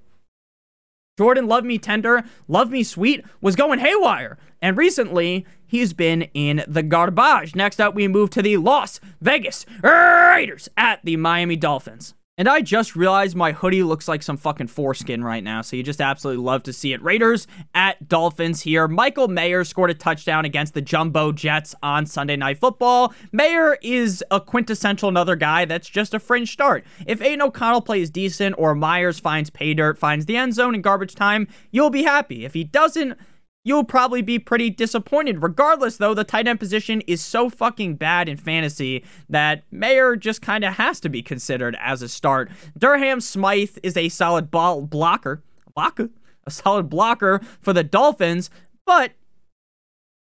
Jordan 1.17 1.47
Love 1.47 1.63
Me 1.63 1.77
Tender, 1.77 2.23
Love 2.47 2.71
Me 2.71 2.83
Sweet 2.83 3.23
was 3.39 3.55
going 3.55 3.79
haywire. 3.79 4.37
And 4.61 4.77
recently, 4.77 5.45
he's 5.75 5.91
been 5.91 6.21
in 6.33 6.63
the 6.69 6.81
garbage. 6.81 7.53
Next 7.53 7.81
up, 7.81 7.93
we 7.93 8.07
move 8.07 8.29
to 8.29 8.41
the 8.41 8.55
Las 8.55 9.01
Vegas 9.19 9.65
Raiders 9.83 10.69
at 10.77 11.01
the 11.03 11.17
Miami 11.17 11.57
Dolphins. 11.57 12.13
And 12.37 12.47
I 12.47 12.61
just 12.61 12.95
realized 12.95 13.35
my 13.35 13.51
hoodie 13.51 13.83
looks 13.83 14.07
like 14.07 14.23
some 14.23 14.37
fucking 14.37 14.67
foreskin 14.67 15.21
right 15.21 15.43
now, 15.43 15.61
so 15.61 15.75
you 15.75 15.83
just 15.83 15.99
absolutely 15.99 16.43
love 16.43 16.63
to 16.63 16.73
see 16.73 16.93
it. 16.93 17.01
Raiders 17.01 17.45
at 17.73 18.07
Dolphins 18.07 18.61
here. 18.61 18.87
Michael 18.87 19.27
Mayer 19.27 19.65
scored 19.65 19.89
a 19.89 19.93
touchdown 19.93 20.45
against 20.45 20.73
the 20.73 20.81
Jumbo 20.81 21.33
Jets 21.33 21.75
on 21.83 22.05
Sunday 22.05 22.37
Night 22.37 22.59
Football. 22.59 23.13
Mayer 23.33 23.77
is 23.81 24.23
a 24.31 24.39
quintessential 24.39 25.09
another 25.09 25.35
guy 25.35 25.65
that's 25.65 25.89
just 25.89 26.13
a 26.13 26.19
fringe 26.19 26.51
start. 26.51 26.85
If 27.05 27.21
Aidan 27.21 27.41
O'Connell 27.41 27.81
plays 27.81 28.09
decent 28.09 28.55
or 28.57 28.75
Myers 28.75 29.19
finds 29.19 29.49
pay 29.49 29.73
dirt, 29.73 29.97
finds 29.97 30.25
the 30.25 30.37
end 30.37 30.53
zone 30.53 30.75
in 30.75 30.81
garbage 30.81 31.15
time, 31.15 31.49
you'll 31.71 31.89
be 31.89 32.03
happy. 32.03 32.45
If 32.45 32.53
he 32.53 32.63
doesn't, 32.63 33.17
you'll 33.65 33.83
probably 33.83 34.21
be 34.21 34.39
pretty 34.39 34.69
disappointed. 34.69 35.43
Regardless, 35.43 35.97
though, 35.97 36.13
the 36.13 36.23
tight 36.23 36.47
end 36.47 36.59
position 36.59 37.01
is 37.01 37.21
so 37.21 37.49
fucking 37.49 37.95
bad 37.95 38.29
in 38.29 38.37
fantasy 38.37 39.03
that 39.27 39.63
Mayer 39.71 40.15
just 40.15 40.41
kind 40.41 40.63
of 40.63 40.75
has 40.75 41.01
to 41.01 41.09
be 41.09 41.21
considered 41.21 41.75
as 41.81 42.01
a 42.01 42.07
start. 42.07 42.49
Durham 42.77 43.19
Smythe 43.19 43.77
is 43.83 43.97
a 43.97 44.07
solid 44.07 44.49
ball 44.49 44.83
blocker, 44.83 45.43
blocker, 45.73 46.11
a 46.45 46.51
solid 46.51 46.89
blocker 46.89 47.41
for 47.59 47.73
the 47.73 47.83
Dolphins, 47.83 48.49
but 48.85 49.11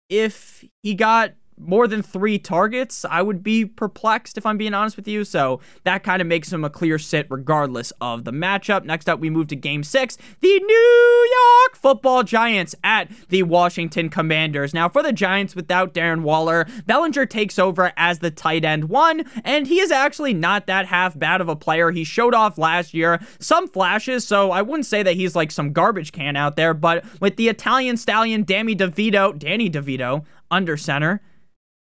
if 0.08 0.62
he 0.82 0.94
got 0.94 1.32
more 1.64 1.86
than 1.86 2.02
three 2.02 2.38
targets, 2.38 3.04
I 3.04 3.22
would 3.22 3.42
be 3.42 3.64
perplexed 3.64 4.36
if 4.38 4.46
I'm 4.46 4.58
being 4.58 4.74
honest 4.74 4.96
with 4.96 5.08
you. 5.08 5.24
So 5.24 5.60
that 5.84 6.02
kind 6.02 6.20
of 6.20 6.28
makes 6.28 6.52
him 6.52 6.64
a 6.64 6.70
clear 6.70 6.98
sit 6.98 7.26
regardless 7.30 7.92
of 8.00 8.24
the 8.24 8.32
matchup. 8.32 8.84
Next 8.84 9.08
up, 9.08 9.20
we 9.20 9.30
move 9.30 9.48
to 9.48 9.56
game 9.56 9.82
six. 9.82 10.16
The 10.40 10.60
New 10.60 11.28
York 11.32 11.76
football 11.76 12.22
Giants 12.22 12.74
at 12.84 13.10
the 13.28 13.42
Washington 13.42 14.08
Commanders. 14.08 14.74
Now, 14.74 14.88
for 14.88 15.02
the 15.02 15.12
Giants 15.12 15.56
without 15.56 15.94
Darren 15.94 16.22
Waller, 16.22 16.66
Bellinger 16.86 17.26
takes 17.26 17.58
over 17.58 17.92
as 17.96 18.18
the 18.18 18.30
tight 18.30 18.64
end 18.64 18.88
one, 18.88 19.24
and 19.44 19.66
he 19.66 19.80
is 19.80 19.90
actually 19.90 20.34
not 20.34 20.66
that 20.66 20.86
half 20.86 21.18
bad 21.18 21.40
of 21.40 21.48
a 21.48 21.56
player. 21.56 21.90
He 21.90 22.04
showed 22.04 22.34
off 22.34 22.58
last 22.58 22.94
year 22.94 23.20
some 23.38 23.68
flashes, 23.68 24.26
so 24.26 24.50
I 24.50 24.62
wouldn't 24.62 24.86
say 24.86 25.02
that 25.02 25.14
he's 25.14 25.36
like 25.36 25.50
some 25.50 25.72
garbage 25.72 26.12
can 26.12 26.36
out 26.36 26.56
there, 26.56 26.74
but 26.74 27.04
with 27.20 27.36
the 27.36 27.48
Italian 27.48 27.96
stallion 27.96 28.44
Danny 28.44 28.74
DeVito, 28.74 29.38
Danny 29.38 29.70
DeVito, 29.70 30.24
under 30.50 30.76
center, 30.76 31.22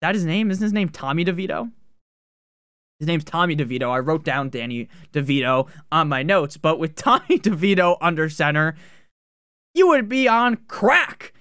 that 0.01 0.15
his 0.15 0.25
name? 0.25 0.51
Isn't 0.51 0.63
his 0.63 0.73
name 0.73 0.89
Tommy 0.89 1.23
DeVito? 1.23 1.71
His 2.99 3.07
name's 3.07 3.23
Tommy 3.23 3.55
DeVito. 3.55 3.89
I 3.89 3.97
wrote 3.97 4.23
down 4.23 4.49
Danny 4.49 4.87
DeVito 5.11 5.67
on 5.91 6.07
my 6.07 6.21
notes, 6.21 6.57
but 6.57 6.77
with 6.77 6.95
Tommy 6.95 7.39
DeVito 7.39 7.97
under 7.99 8.29
center, 8.29 8.75
you 9.73 9.87
would 9.87 10.07
be 10.07 10.27
on 10.27 10.57
crack 10.67 11.33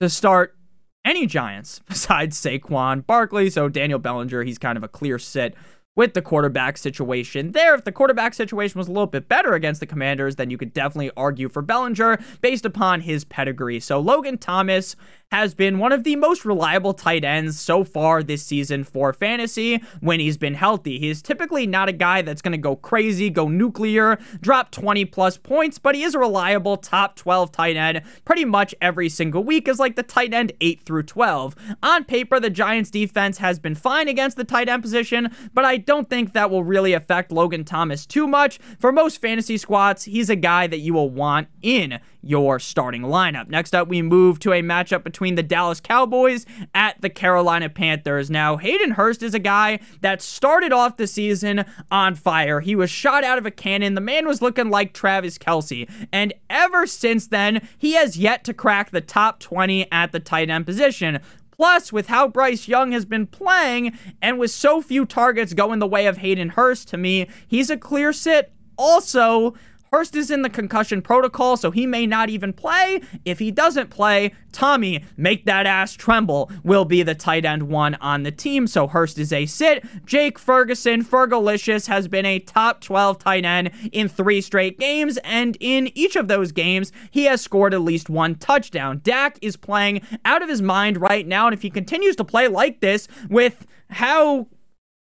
to 0.00 0.08
start 0.08 0.56
any 1.04 1.26
Giants 1.26 1.80
besides 1.88 2.40
Saquon 2.40 3.04
Barkley. 3.04 3.50
So 3.50 3.68
Daniel 3.68 3.98
Bellinger, 3.98 4.44
he's 4.44 4.58
kind 4.58 4.76
of 4.76 4.84
a 4.84 4.88
clear 4.88 5.18
sit 5.18 5.54
with 5.96 6.14
the 6.14 6.22
quarterback 6.22 6.78
situation 6.78 7.52
there. 7.52 7.74
If 7.74 7.84
the 7.84 7.92
quarterback 7.92 8.32
situation 8.34 8.78
was 8.78 8.86
a 8.86 8.92
little 8.92 9.08
bit 9.08 9.28
better 9.28 9.54
against 9.54 9.80
the 9.80 9.86
Commanders, 9.86 10.36
then 10.36 10.48
you 10.48 10.56
could 10.56 10.72
definitely 10.72 11.10
argue 11.16 11.48
for 11.48 11.62
Bellinger 11.62 12.18
based 12.40 12.64
upon 12.64 13.00
his 13.00 13.24
pedigree. 13.24 13.80
So 13.80 13.98
Logan 13.98 14.38
Thomas 14.38 14.94
has 15.30 15.54
been 15.54 15.78
one 15.78 15.92
of 15.92 16.02
the 16.02 16.16
most 16.16 16.44
reliable 16.44 16.92
tight 16.92 17.24
ends 17.24 17.60
so 17.60 17.84
far 17.84 18.20
this 18.22 18.44
season 18.44 18.82
for 18.82 19.12
fantasy 19.12 19.80
when 20.00 20.18
he's 20.18 20.36
been 20.36 20.54
healthy. 20.54 20.98
He's 20.98 21.22
typically 21.22 21.68
not 21.68 21.88
a 21.88 21.92
guy 21.92 22.22
that's 22.22 22.42
going 22.42 22.52
to 22.52 22.58
go 22.58 22.74
crazy, 22.74 23.30
go 23.30 23.46
nuclear, 23.46 24.18
drop 24.40 24.72
20 24.72 25.04
plus 25.04 25.36
points, 25.36 25.78
but 25.78 25.94
he 25.94 26.02
is 26.02 26.16
a 26.16 26.18
reliable 26.18 26.76
top 26.76 27.14
12 27.14 27.52
tight 27.52 27.76
end 27.76 28.02
pretty 28.24 28.44
much 28.44 28.74
every 28.80 29.08
single 29.08 29.44
week 29.44 29.68
as 29.68 29.78
like 29.78 29.94
the 29.94 30.02
tight 30.02 30.34
end 30.34 30.52
8 30.60 30.80
through 30.82 31.04
12. 31.04 31.54
On 31.82 32.02
paper, 32.02 32.40
the 32.40 32.50
Giants 32.50 32.90
defense 32.90 33.38
has 33.38 33.60
been 33.60 33.76
fine 33.76 34.08
against 34.08 34.36
the 34.36 34.44
tight 34.44 34.68
end 34.68 34.82
position, 34.82 35.30
but 35.54 35.64
I 35.64 35.76
don't 35.76 36.10
think 36.10 36.32
that 36.32 36.50
will 36.50 36.64
really 36.64 36.92
affect 36.92 37.30
Logan 37.30 37.64
Thomas 37.64 38.04
too 38.04 38.26
much. 38.26 38.58
For 38.80 38.90
most 38.90 39.20
fantasy 39.20 39.58
squads, 39.58 40.04
he's 40.04 40.28
a 40.28 40.36
guy 40.36 40.66
that 40.66 40.80
you 40.80 40.94
will 40.94 41.10
want 41.10 41.46
in 41.62 42.00
your 42.22 42.58
starting 42.58 43.02
lineup. 43.02 43.48
Next 43.48 43.74
up, 43.74 43.88
we 43.88 44.02
move 44.02 44.40
to 44.40 44.52
a 44.52 44.62
matchup 44.62 45.04
between 45.04 45.19
the 45.20 45.42
Dallas 45.42 45.80
Cowboys 45.80 46.46
at 46.74 47.00
the 47.00 47.10
Carolina 47.10 47.68
Panthers. 47.68 48.30
Now, 48.30 48.56
Hayden 48.56 48.92
Hurst 48.92 49.22
is 49.22 49.34
a 49.34 49.38
guy 49.38 49.80
that 50.00 50.22
started 50.22 50.72
off 50.72 50.96
the 50.96 51.06
season 51.06 51.64
on 51.90 52.14
fire. 52.14 52.60
He 52.60 52.74
was 52.74 52.90
shot 52.90 53.22
out 53.22 53.38
of 53.38 53.46
a 53.46 53.50
cannon. 53.50 53.94
The 53.94 54.00
man 54.00 54.26
was 54.26 54.40
looking 54.40 54.70
like 54.70 54.94
Travis 54.94 55.36
Kelce. 55.38 55.88
And 56.10 56.32
ever 56.48 56.86
since 56.86 57.26
then, 57.26 57.68
he 57.76 57.92
has 57.92 58.16
yet 58.16 58.44
to 58.44 58.54
crack 58.54 58.90
the 58.90 59.00
top 59.00 59.40
20 59.40 59.90
at 59.92 60.12
the 60.12 60.20
tight 60.20 60.48
end 60.48 60.64
position. 60.64 61.20
Plus, 61.50 61.92
with 61.92 62.06
how 62.06 62.26
Bryce 62.26 62.68
Young 62.68 62.92
has 62.92 63.04
been 63.04 63.26
playing 63.26 63.98
and 64.22 64.38
with 64.38 64.50
so 64.50 64.80
few 64.80 65.04
targets 65.04 65.52
going 65.52 65.78
the 65.78 65.86
way 65.86 66.06
of 66.06 66.16
Hayden 66.16 66.48
Hurst, 66.48 66.88
to 66.88 66.96
me, 66.96 67.28
he's 67.46 67.68
a 67.68 67.76
clear 67.76 68.14
sit. 68.14 68.50
Also, 68.78 69.52
Hurst 69.92 70.14
is 70.14 70.30
in 70.30 70.42
the 70.42 70.50
concussion 70.50 71.02
protocol, 71.02 71.56
so 71.56 71.72
he 71.72 71.84
may 71.84 72.06
not 72.06 72.30
even 72.30 72.52
play. 72.52 73.00
If 73.24 73.40
he 73.40 73.50
doesn't 73.50 73.90
play, 73.90 74.32
Tommy, 74.52 75.04
make 75.16 75.46
that 75.46 75.66
ass 75.66 75.94
tremble, 75.94 76.48
will 76.62 76.84
be 76.84 77.02
the 77.02 77.16
tight 77.16 77.44
end 77.44 77.64
one 77.64 77.96
on 77.96 78.22
the 78.22 78.30
team. 78.30 78.68
So 78.68 78.86
Hurst 78.86 79.18
is 79.18 79.32
a 79.32 79.46
sit. 79.46 79.84
Jake 80.06 80.38
Ferguson, 80.38 81.04
Fergalicious, 81.04 81.88
has 81.88 82.06
been 82.06 82.24
a 82.24 82.38
top 82.38 82.80
12 82.80 83.18
tight 83.18 83.44
end 83.44 83.72
in 83.90 84.08
three 84.08 84.40
straight 84.40 84.78
games, 84.78 85.18
and 85.24 85.56
in 85.58 85.90
each 85.96 86.14
of 86.14 86.28
those 86.28 86.52
games, 86.52 86.92
he 87.10 87.24
has 87.24 87.40
scored 87.40 87.74
at 87.74 87.80
least 87.80 88.08
one 88.08 88.36
touchdown. 88.36 89.00
Dak 89.02 89.38
is 89.42 89.56
playing 89.56 90.02
out 90.24 90.40
of 90.40 90.48
his 90.48 90.62
mind 90.62 91.00
right 91.00 91.26
now, 91.26 91.48
and 91.48 91.54
if 91.54 91.62
he 91.62 91.70
continues 91.70 92.14
to 92.14 92.24
play 92.24 92.46
like 92.46 92.80
this 92.80 93.08
with 93.28 93.66
how 93.90 94.46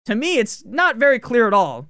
to 0.05 0.15
me, 0.15 0.39
it's 0.39 0.65
not 0.65 0.97
very 0.97 1.19
clear 1.19 1.45
at 1.45 1.53
all 1.53 1.87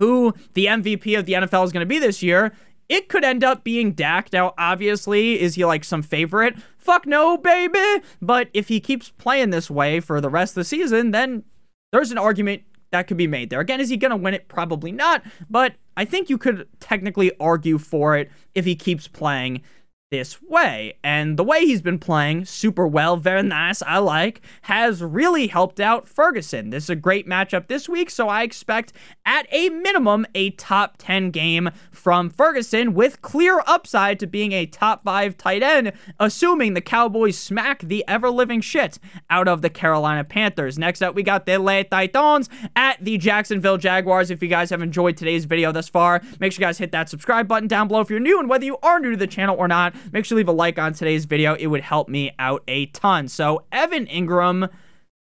who 0.00 0.34
the 0.54 0.66
MVP 0.66 1.16
of 1.16 1.26
the 1.26 1.34
NFL 1.34 1.64
is 1.64 1.72
going 1.72 1.82
to 1.82 1.86
be 1.86 2.00
this 2.00 2.22
year, 2.22 2.52
it 2.88 3.08
could 3.08 3.22
end 3.22 3.44
up 3.44 3.62
being 3.62 3.92
Dak. 3.92 4.32
Now, 4.32 4.52
obviously, 4.58 5.40
is 5.40 5.54
he 5.54 5.64
like 5.64 5.84
some 5.84 6.02
favorite? 6.02 6.56
Fuck 6.76 7.06
no, 7.06 7.38
baby. 7.38 8.04
But 8.20 8.48
if 8.52 8.66
he 8.66 8.80
keeps 8.80 9.10
playing 9.10 9.50
this 9.50 9.70
way 9.70 10.00
for 10.00 10.20
the 10.20 10.28
rest 10.28 10.52
of 10.52 10.56
the 10.56 10.64
season, 10.64 11.12
then 11.12 11.44
there's 11.92 12.10
an 12.10 12.18
argument 12.18 12.62
that 12.90 13.06
could 13.06 13.16
be 13.16 13.28
made 13.28 13.50
there. 13.50 13.60
Again, 13.60 13.80
is 13.80 13.90
he 13.90 13.96
going 13.96 14.10
to 14.10 14.16
win 14.16 14.34
it? 14.34 14.48
Probably 14.48 14.90
not. 14.90 15.22
But 15.48 15.74
I 15.96 16.04
think 16.04 16.28
you 16.28 16.36
could 16.38 16.66
technically 16.80 17.30
argue 17.38 17.78
for 17.78 18.16
it 18.16 18.30
if 18.54 18.64
he 18.64 18.74
keeps 18.74 19.06
playing 19.06 19.62
this 20.10 20.42
way. 20.42 20.94
And 21.04 21.36
the 21.36 21.44
way 21.44 21.64
he's 21.64 21.82
been 21.82 21.98
playing 21.98 22.44
super 22.44 22.86
well, 22.86 23.16
very 23.16 23.44
nice, 23.44 23.80
I 23.82 23.98
like, 23.98 24.40
has 24.62 25.02
really 25.02 25.46
helped 25.46 25.78
out 25.78 26.08
Ferguson. 26.08 26.70
This 26.70 26.84
is 26.84 26.90
a 26.90 26.96
great 26.96 27.28
matchup 27.28 27.68
this 27.68 27.88
week, 27.88 28.10
so 28.10 28.28
I 28.28 28.42
expect 28.42 28.92
at 29.24 29.46
a 29.52 29.68
minimum 29.68 30.26
a 30.34 30.50
top 30.50 30.96
10 30.98 31.30
game 31.30 31.70
from 31.92 32.28
Ferguson 32.28 32.92
with 32.92 33.22
clear 33.22 33.62
upside 33.66 34.18
to 34.18 34.26
being 34.26 34.50
a 34.50 34.66
top 34.66 35.04
5 35.04 35.36
tight 35.36 35.62
end, 35.62 35.92
assuming 36.18 36.74
the 36.74 36.80
Cowboys 36.80 37.38
smack 37.38 37.80
the 37.80 38.04
ever 38.08 38.30
living 38.30 38.60
shit 38.60 38.98
out 39.30 39.46
of 39.46 39.62
the 39.62 39.70
Carolina 39.70 40.24
Panthers. 40.24 40.76
Next 40.76 41.02
up, 41.02 41.14
we 41.14 41.22
got 41.22 41.46
the 41.46 41.58
Le 41.58 41.84
Titans 41.84 42.48
at 42.74 42.98
the 43.00 43.16
Jacksonville 43.16 43.78
Jaguars. 43.78 44.30
If 44.32 44.42
you 44.42 44.48
guys 44.48 44.70
have 44.70 44.82
enjoyed 44.82 45.16
today's 45.16 45.44
video 45.44 45.70
thus 45.70 45.88
far, 45.88 46.20
make 46.40 46.52
sure 46.52 46.62
you 46.62 46.66
guys 46.66 46.78
hit 46.78 46.90
that 46.90 47.08
subscribe 47.08 47.46
button 47.46 47.68
down 47.68 47.86
below 47.86 48.00
if 48.00 48.10
you're 48.10 48.18
new, 48.18 48.40
and 48.40 48.48
whether 48.48 48.64
you 48.64 48.76
are 48.82 48.98
new 48.98 49.12
to 49.12 49.16
the 49.16 49.28
channel 49.28 49.54
or 49.56 49.68
not, 49.68 49.94
make 50.12 50.24
sure 50.24 50.36
you 50.36 50.40
leave 50.40 50.48
a 50.48 50.52
like 50.52 50.78
on 50.78 50.92
today's 50.92 51.24
video. 51.24 51.54
It 51.54 51.68
would 51.68 51.82
help 51.82 52.08
me 52.08 52.32
out 52.38 52.62
a 52.68 52.86
ton. 52.86 53.28
So, 53.28 53.64
Evan 53.72 54.06
Engram, 54.06 54.70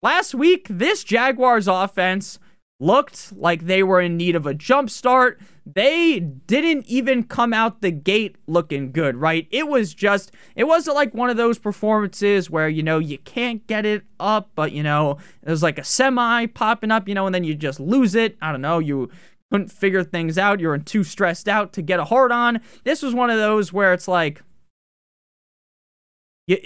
last 0.01 0.33
week, 0.33 0.67
this 0.69 1.03
Jaguars 1.03 1.67
offense 1.67 2.39
looked 2.79 3.31
like 3.35 3.65
they 3.65 3.81
were 3.81 4.01
in 4.01 4.17
need 4.17 4.35
of 4.35 4.45
a 4.45 4.53
jump 4.53 4.89
start. 4.89 5.39
They 5.65 6.19
didn't 6.19 6.85
even 6.87 7.23
come 7.23 7.53
out 7.53 7.81
the 7.81 7.91
gate 7.91 8.35
looking 8.47 8.91
good, 8.91 9.15
right? 9.15 9.47
It 9.51 9.69
was 9.69 9.93
just, 9.93 10.31
it 10.55 10.65
wasn't 10.65 10.97
like 10.97 11.13
one 11.13 11.29
of 11.29 11.37
those 11.37 11.57
performances 11.57 12.49
where, 12.49 12.67
you 12.67 12.83
know, 12.83 12.99
you 12.99 13.17
can't 13.19 13.65
get 13.67 13.85
it 13.85 14.03
up, 14.19 14.49
but, 14.55 14.73
you 14.73 14.83
know, 14.83 15.17
was 15.45 15.63
like 15.63 15.79
a 15.79 15.83
semi 15.83 16.47
popping 16.47 16.91
up, 16.91 17.07
you 17.07 17.15
know, 17.15 17.25
and 17.25 17.33
then 17.33 17.45
you 17.45 17.55
just 17.55 17.79
lose 17.79 18.15
it. 18.15 18.35
I 18.41 18.51
don't 18.51 18.61
know, 18.61 18.79
you 18.79 19.09
couldn't 19.49 19.71
figure 19.71 20.03
things 20.03 20.37
out. 20.37 20.59
You're 20.59 20.77
too 20.79 21.05
stressed 21.05 21.47
out 21.47 21.71
to 21.73 21.81
get 21.81 21.99
a 21.99 22.05
hard 22.05 22.33
on. 22.33 22.59
This 22.83 23.01
was 23.01 23.13
one 23.13 23.29
of 23.29 23.37
those 23.37 23.71
where 23.71 23.93
it's 23.93 24.07
like, 24.07 24.41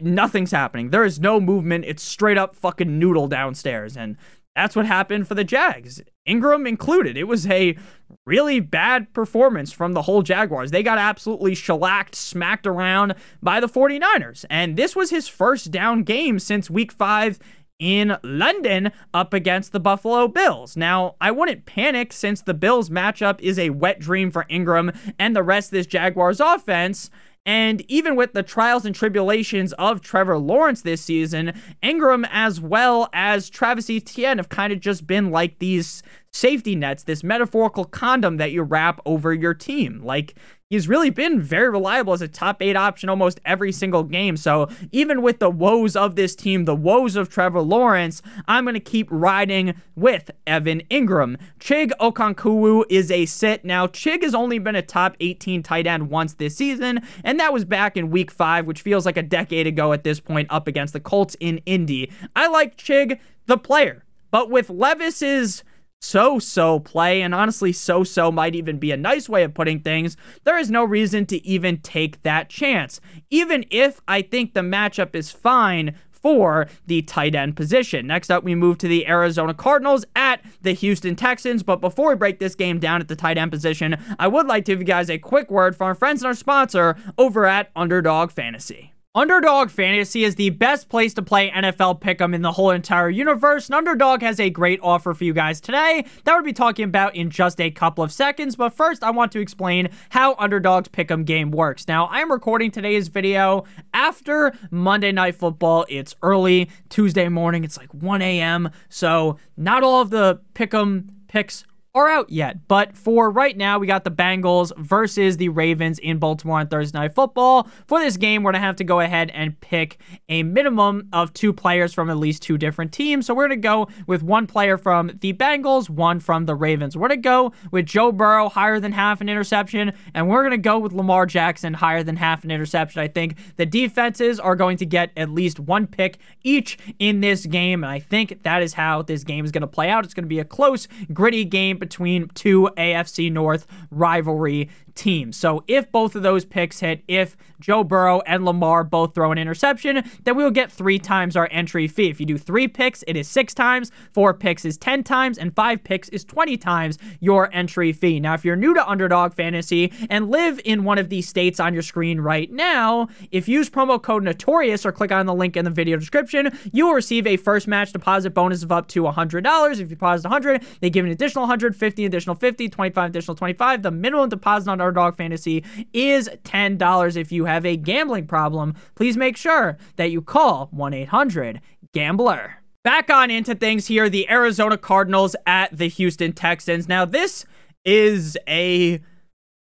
nothing's 0.02 0.52
happening. 0.52 0.90
There 0.90 1.06
is 1.06 1.20
no 1.20 1.40
movement. 1.40 1.86
It's 1.86 2.04
straight 2.04 2.38
up 2.38 2.56
fucking 2.56 2.98
noodle 3.00 3.28
downstairs. 3.28 3.96
And 3.96 4.18
that's 4.56 4.76
what 4.76 4.88
happened 4.88 5.28
for 5.28 5.36
the 5.36 5.44
Jags, 5.44 6.02
Engram 6.28 6.68
included. 6.68 7.16
It 7.16 7.26
was 7.26 7.46
a 7.46 7.78
really 8.26 8.60
bad 8.60 9.14
performance 9.14 9.72
from 9.72 9.94
the 9.94 10.02
whole 10.02 10.24
Jaguars. 10.24 10.72
They 10.72 10.82
got 10.82 10.98
absolutely 10.98 11.54
shellacked, 11.54 12.16
smacked 12.16 12.66
around 12.66 13.14
by 13.40 13.60
the 13.60 13.68
49ers. 13.68 14.46
And 14.50 14.76
this 14.76 14.96
was 14.96 15.12
his 15.12 15.28
first 15.28 15.70
down 15.70 16.02
game 16.02 16.40
since 16.40 16.72
week 16.72 16.92
five 16.92 17.38
in 17.78 18.18
London 18.24 18.92
up 19.14 19.32
against 19.32 19.74
the 19.74 19.80
Buffalo 19.80 20.28
Bills. 20.28 20.76
Now, 20.76 21.16
I 21.22 21.30
wouldn't 21.30 21.68
panic 21.68 22.12
since 22.12 22.42
the 22.42 22.56
Bills 22.56 22.90
matchup 22.90 23.40
is 23.40 23.60
a 23.60 23.70
wet 23.70 24.00
dream 24.00 24.32
for 24.32 24.46
Engram 24.50 24.98
and 25.20 25.36
the 25.36 25.44
rest 25.44 25.68
of 25.68 25.78
this 25.78 25.86
Jaguars 25.86 26.40
offense. 26.40 27.12
And 27.48 27.82
even 27.88 28.18
with 28.18 28.34
the 28.34 28.44
trials 28.44 28.86
and 28.86 28.94
tribulations 28.94 29.72
of 29.74 30.02
Trevor 30.02 30.38
Lawrence 30.38 30.82
this 30.82 31.02
season, 31.02 31.54
Engram 31.82 32.28
as 32.30 32.60
well 32.60 33.10
as 33.14 33.50
Travis 33.50 33.90
Etienne 33.90 34.38
have 34.38 34.50
kind 34.50 34.74
of 34.74 34.82
just 34.82 35.08
been 35.08 35.32
like 35.32 35.60
these 35.60 36.04
safety 36.38 36.76
nets, 36.76 37.04
this 37.04 37.24
metaphorical 37.24 37.86
condom 37.86 38.38
that 38.38 38.52
you 38.52 38.62
wrap 38.62 39.02
over 39.06 39.34
your 39.34 39.54
team. 39.54 40.02
Like 40.04 40.36
he's 40.70 40.88
really 40.88 41.10
been 41.10 41.40
very 41.40 41.70
reliable 41.70 42.14
as 42.14 42.22
a 42.22 42.28
top 42.28 42.62
eight 42.62 42.76
option 42.76 43.10
almost 43.10 43.40
every 43.46 43.72
single 43.72 44.04
game. 44.04 44.38
So 44.38 44.70
even 44.92 45.22
with 45.22 45.40
the 45.40 45.50
woes 45.50 45.96
of 45.96 46.16
this 46.16 46.36
team, 46.36 46.66
the 46.66 46.76
woes 46.76 47.16
of 47.16 47.30
Trevor 47.30 47.62
Lawrence, 47.62 48.22
I'm 48.48 48.66
going 48.66 48.76
to 48.76 48.80
keep 48.80 49.08
riding 49.10 49.74
with 49.96 50.30
Evan 50.46 50.82
Engram. 50.92 51.38
Chig 51.60 51.92
Okonkwo 52.00 52.84
is 52.90 53.10
a 53.10 53.26
sit. 53.26 53.66
Now, 53.66 53.88
Chig 53.88 54.22
has 54.22 54.36
only 54.36 54.60
been 54.60 54.76
a 54.76 54.82
top 54.82 55.16
18 55.20 55.64
tight 55.64 55.88
end 55.88 56.10
once 56.10 56.34
this 56.36 56.56
season, 56.56 57.02
and 57.24 57.40
that 57.40 57.54
was 57.54 57.66
back 57.66 57.98
in 57.98 58.12
week 58.12 58.30
five, 58.30 58.66
which 58.66 58.82
feels 58.82 59.06
like 59.06 59.18
a 59.18 59.24
decade 59.24 59.68
ago 59.68 59.94
at 59.94 60.04
this 60.04 60.20
point, 60.20 60.48
up 60.52 60.68
against 60.68 60.94
the 60.94 61.00
Colts 61.00 61.36
in 61.40 61.60
Indy. 61.66 62.12
I 62.36 62.48
like 62.48 62.78
Chig, 62.78 63.20
the 63.48 63.58
player, 63.58 64.04
but 64.30 64.50
with 64.50 64.70
Levis's 64.70 65.64
so 66.02 66.40
so 66.40 66.80
play, 66.80 67.22
and 67.22 67.34
honestly, 67.34 67.74
so 67.74 68.04
so 68.04 68.32
might 68.32 68.56
even 68.56 68.78
be 68.78 68.92
a 68.92 68.98
nice 68.98 69.28
way 69.28 69.44
of 69.44 69.54
putting 69.54 69.80
things, 69.80 70.16
there 70.44 70.58
is 70.58 70.72
no 70.72 70.84
reason 70.84 71.26
to 71.28 71.46
even 71.46 71.80
take 71.80 72.22
that 72.22 72.50
chance. 72.50 73.02
Even 73.30 73.66
if 73.70 74.00
I 74.08 74.22
think 74.22 74.54
the 74.54 74.62
matchup 74.62 75.16
is 75.16 75.32
fine 75.32 75.96
for 76.12 76.68
the 76.86 77.02
tight 77.04 77.36
end 77.36 77.56
position. 77.56 78.08
Next 78.08 78.30
up, 78.32 78.44
we 78.44 78.56
move 78.56 78.78
to 78.80 78.88
the 78.88 79.08
Arizona 79.08 79.54
Cardinals 79.54 80.04
at 80.16 80.42
the 80.62 80.74
Houston 80.74 81.16
Texans. 81.16 81.64
But 81.64 81.80
before 81.80 82.10
we 82.10 82.16
break 82.16 82.40
this 82.40 82.56
game 82.56 82.80
down 82.80 83.02
at 83.02 83.08
the 83.08 83.16
tight 83.16 83.38
end 83.38 83.52
position, 83.52 83.96
I 84.20 84.28
would 84.28 84.48
like 84.48 84.66
to 84.66 84.72
give 84.72 84.80
you 84.80 84.86
guys 84.86 85.10
a 85.10 85.20
quick 85.20 85.52
word 85.52 85.76
from 85.76 85.88
our 85.88 85.96
friends 85.96 86.22
and 86.22 86.28
our 86.28 86.34
sponsor 86.34 86.96
over 87.18 87.46
at 87.46 87.72
Underdog 87.76 88.32
Fantasy. 88.32 88.94
Underdog 89.18 89.72
Fantasy 89.72 90.24
is 90.24 90.36
the 90.36 90.52
best 90.52 90.90
place 90.90 91.16
to 91.16 91.24
play 91.24 91.50
NFL 91.50 92.02
Pick'em 92.02 92.36
in 92.36 92.44
the 92.44 92.52
whole 92.52 92.70
entire 92.70 93.10
universe, 93.10 93.66
and 93.66 93.74
Underdog 93.74 94.22
has 94.22 94.40
a 94.40 94.52
great 94.52 94.80
offer 94.84 95.16
for 95.16 95.24
you 95.24 95.34
guys 95.34 95.60
today 95.60 96.06
that 96.24 96.36
we'll 96.36 96.44
be 96.44 96.54
talking 96.54 96.86
about 96.86 97.16
in 97.16 97.32
just 97.32 97.60
a 97.60 97.72
couple 97.72 98.04
of 98.04 98.12
seconds. 98.12 98.56
But 98.56 98.76
first, 98.76 99.04
I 99.04 99.10
want 99.10 99.32
to 99.32 99.40
explain 99.40 99.90
how 100.10 100.36
Underdog's 100.36 100.90
Pick'em 100.90 101.26
game 101.26 101.50
works. 101.50 101.88
Now, 101.88 102.08
I'm 102.12 102.32
recording 102.32 102.70
today's 102.70 103.08
video 103.08 103.64
after 103.92 104.54
Monday 104.70 105.12
Night 105.12 105.34
Football. 105.34 105.88
It's 105.90 106.14
early 106.22 106.70
Tuesday 106.90 107.28
morning. 107.28 107.64
It's 107.64 107.80
like 107.80 107.92
1 107.96 108.22
a.m. 108.22 108.70
So 108.88 109.40
not 109.58 109.82
all 109.82 110.00
of 110.00 110.12
the 110.12 110.42
Pick'em 110.54 111.10
picks 111.28 111.66
are 111.98 112.10
out 112.10 112.30
yet. 112.30 112.68
But 112.68 112.96
for 112.96 113.30
right 113.30 113.58
now, 113.58 113.80
we 113.80 113.88
got 113.88 114.04
the 114.04 114.12
Bengals 114.12 114.76
versus 114.78 115.38
the 115.38 115.50
Ravens 115.50 116.00
in 116.00 116.18
Baltimore 116.18 116.60
on 116.60 116.68
Thursday 116.68 116.98
Night 116.98 117.14
Football. 117.14 117.68
For 117.88 118.00
this 118.00 118.18
game, 118.18 118.44
we're 118.44 118.52
going 118.52 118.62
to 118.62 118.66
have 118.66 118.76
to 118.78 118.84
go 118.84 119.00
ahead 119.00 119.30
and 119.32 119.60
pick 119.60 120.00
a 120.30 120.44
minimum 120.44 121.10
of 121.12 121.34
two 121.34 121.52
players 121.54 121.94
from 121.94 122.10
at 122.10 122.18
least 122.18 122.42
two 122.42 122.58
different 122.58 122.92
teams. 122.92 123.26
So 123.26 123.34
we're 123.34 123.48
going 123.48 123.62
to 123.62 123.68
go 123.68 123.88
with 124.06 124.24
one 124.24 124.48
player 124.48 124.78
from 124.78 125.12
the 125.22 125.34
Bengals, 125.34 125.90
one 125.90 126.20
from 126.20 126.46
the 126.46 126.56
Ravens. 126.56 126.96
We're 126.96 127.10
going 127.10 127.22
to 127.22 127.24
go 127.24 127.54
with 127.72 127.86
Joe 127.86 128.12
Burrow 128.12 128.50
higher 128.50 128.80
than 128.80 128.92
half 128.92 129.22
an 129.22 129.30
interception, 129.30 129.94
and 130.14 130.30
we're 130.30 130.42
going 130.42 130.52
to 130.52 130.58
go 130.58 130.80
with 130.80 130.94
Lamar 130.94 131.26
Jackson 131.26 131.74
higher 131.74 132.04
than 132.04 132.18
half 132.18 132.44
an 132.44 132.52
interception. 132.52 133.02
I 133.02 133.08
think 133.08 133.38
the 133.58 133.66
defenses 133.66 134.40
are 134.40 134.56
going 134.56 134.78
to 134.78 134.86
get 134.86 135.12
at 135.18 135.30
least 135.30 135.60
one 135.60 135.88
pick 135.88 136.18
each 136.44 136.78
in 137.00 137.22
this 137.22 137.46
game, 137.46 137.84
and 137.84 137.92
I 137.92 138.00
think 138.00 138.44
that 138.44 138.62
is 138.62 138.74
how 138.74 139.02
this 139.02 139.24
game 139.24 139.46
is 139.46 139.52
going 139.52 139.62
to 139.62 139.68
play 139.68 139.90
out. 139.90 140.06
It's 140.06 140.14
going 140.14 140.24
to 140.24 140.30
be 140.30 140.40
a 140.40 140.46
close, 140.46 140.88
gritty 141.12 141.46
game 141.46 141.78
between 141.88 142.28
two 142.30 142.70
AFC 142.78 143.32
North 143.32 143.66
rivalry 143.92 144.70
teams. 144.98 145.38
So 145.38 145.64
if 145.68 145.90
both 145.92 146.16
of 146.16 146.24
those 146.24 146.44
picks 146.44 146.82
hit, 146.82 147.04
if 147.08 147.38
Joe 147.60 147.84
Burrow 147.84 148.22
and 148.22 148.44
Lamar 148.44 148.84
both 148.84 149.14
throw 149.14 149.32
an 149.32 149.38
interception, 149.38 150.04
then 150.24 150.36
we'll 150.36 150.52
get 150.52 150.72
three 150.72 151.00
times 151.00 151.38
our 151.38 151.48
entry 151.52 151.88
fee. 151.88 152.10
If 152.10 152.20
you 152.20 152.26
do 152.26 152.38
three 152.38 152.68
picks, 152.68 153.04
it 153.08 153.16
is 153.16 153.28
six 153.28 153.54
times, 153.54 153.92
four 154.12 154.34
picks 154.34 154.66
is 154.66 154.78
10 154.78 155.04
times, 155.04 155.38
and 155.38 155.56
five 155.56 155.84
picks 155.84 156.10
is 156.10 156.26
20 156.26 156.58
times 156.58 156.98
your 157.20 157.54
entry 157.54 157.94
fee. 157.94 158.20
Now, 158.20 158.34
if 158.34 158.44
you're 158.44 158.56
new 158.56 158.74
to 158.74 158.90
Underdog 158.90 159.34
Fantasy 159.34 159.94
and 160.10 160.30
live 160.30 160.60
in 160.66 160.84
one 160.84 160.98
of 160.98 161.10
these 161.10 161.30
states 161.30 161.60
on 161.60 161.74
your 161.74 161.84
screen 161.84 162.20
right 162.20 162.52
now, 162.52 163.08
if 163.32 163.48
you 163.48 163.60
use 163.60 163.70
promo 163.70 164.02
code 164.02 164.24
Notorious 164.24 164.86
or 164.86 164.92
click 164.92 165.12
on 165.12 165.26
the 165.26 165.34
link 165.34 165.56
in 165.56 165.64
the 165.64 165.72
video 165.72 165.98
description, 165.98 166.58
you 166.74 166.88
will 166.88 166.94
receive 166.94 167.28
a 167.28 167.38
first 167.38 167.68
match 167.68 167.94
deposit 167.94 168.32
bonus 168.32 168.64
of 168.64 168.72
up 168.72 168.88
to 168.90 169.04
$100. 169.04 169.72
If 169.72 169.80
you 169.80 169.86
deposit 169.86 170.28
100, 170.28 170.64
they 170.82 170.90
give 170.90 171.06
an 171.06 171.12
additional 171.12 171.48
150, 171.78 172.06
additional 172.06 172.36
50, 172.36 172.70
25, 172.70 173.10
additional 173.10 173.36
25. 173.36 173.84
The 173.84 173.92
minimum 173.92 174.30
deposit 174.30 174.70
on 174.70 174.82
Underdog 174.82 175.16
Fantasy 175.16 175.64
is 175.94 176.30
$10. 176.44 177.18
If 177.18 177.32
you 177.32 177.46
have 177.46 177.66
a 177.66 177.78
gambling 177.78 178.28
problem, 178.28 178.74
please 178.96 179.16
make 179.16 179.38
sure 179.38 179.78
that 179.96 180.12
you 180.12 180.22
call 180.22 180.68
1 180.72 180.94
800 180.94 181.62
Gambler. 181.94 182.58
Back 182.84 183.10
on 183.10 183.30
into 183.30 183.54
things 183.54 183.88
here 183.88 184.10
the 184.10 184.30
Arizona 184.30 184.78
Cardinals 184.78 185.36
at 185.46 185.78
the 185.78 185.88
Houston 185.88 186.34
Texans. 186.34 186.88
Now, 186.88 187.06
this 187.06 187.46
is 187.86 188.38
a 188.48 189.00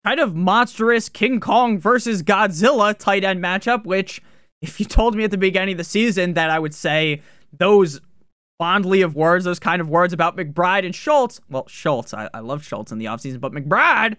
kind 0.04 0.20
of 0.20 0.36
monstrous 0.36 1.10
King 1.10 1.40
Kong 1.40 1.78
versus 1.78 2.24
Godzilla 2.24 2.98
tight 2.98 3.24
end 3.24 3.44
matchup, 3.44 3.86
which, 3.86 4.22
if 4.62 4.80
you 4.80 4.86
told 4.86 5.16
me 5.16 5.24
at 5.24 5.32
the 5.32 5.38
beginning 5.38 5.74
of 5.74 5.78
the 5.78 5.84
season 5.84 6.34
that 6.34 6.50
I 6.50 6.58
would 6.58 6.74
say 6.74 7.22
those 7.52 8.02
fondly 8.62 9.02
of 9.02 9.16
words, 9.16 9.44
those 9.44 9.58
kind 9.58 9.82
of 9.82 9.90
words 9.90 10.14
about 10.14 10.38
McBride 10.38 10.86
and 10.86 10.94
Schultz, 10.94 11.42
well, 11.50 11.68
Schultz, 11.68 12.14
I, 12.14 12.30
I 12.32 12.42
love 12.42 12.64
Schultz 12.64 12.92
in 12.92 13.00
the 13.00 13.06
offseason, 13.06 13.40
but 13.40 13.52
McBride, 13.52 14.18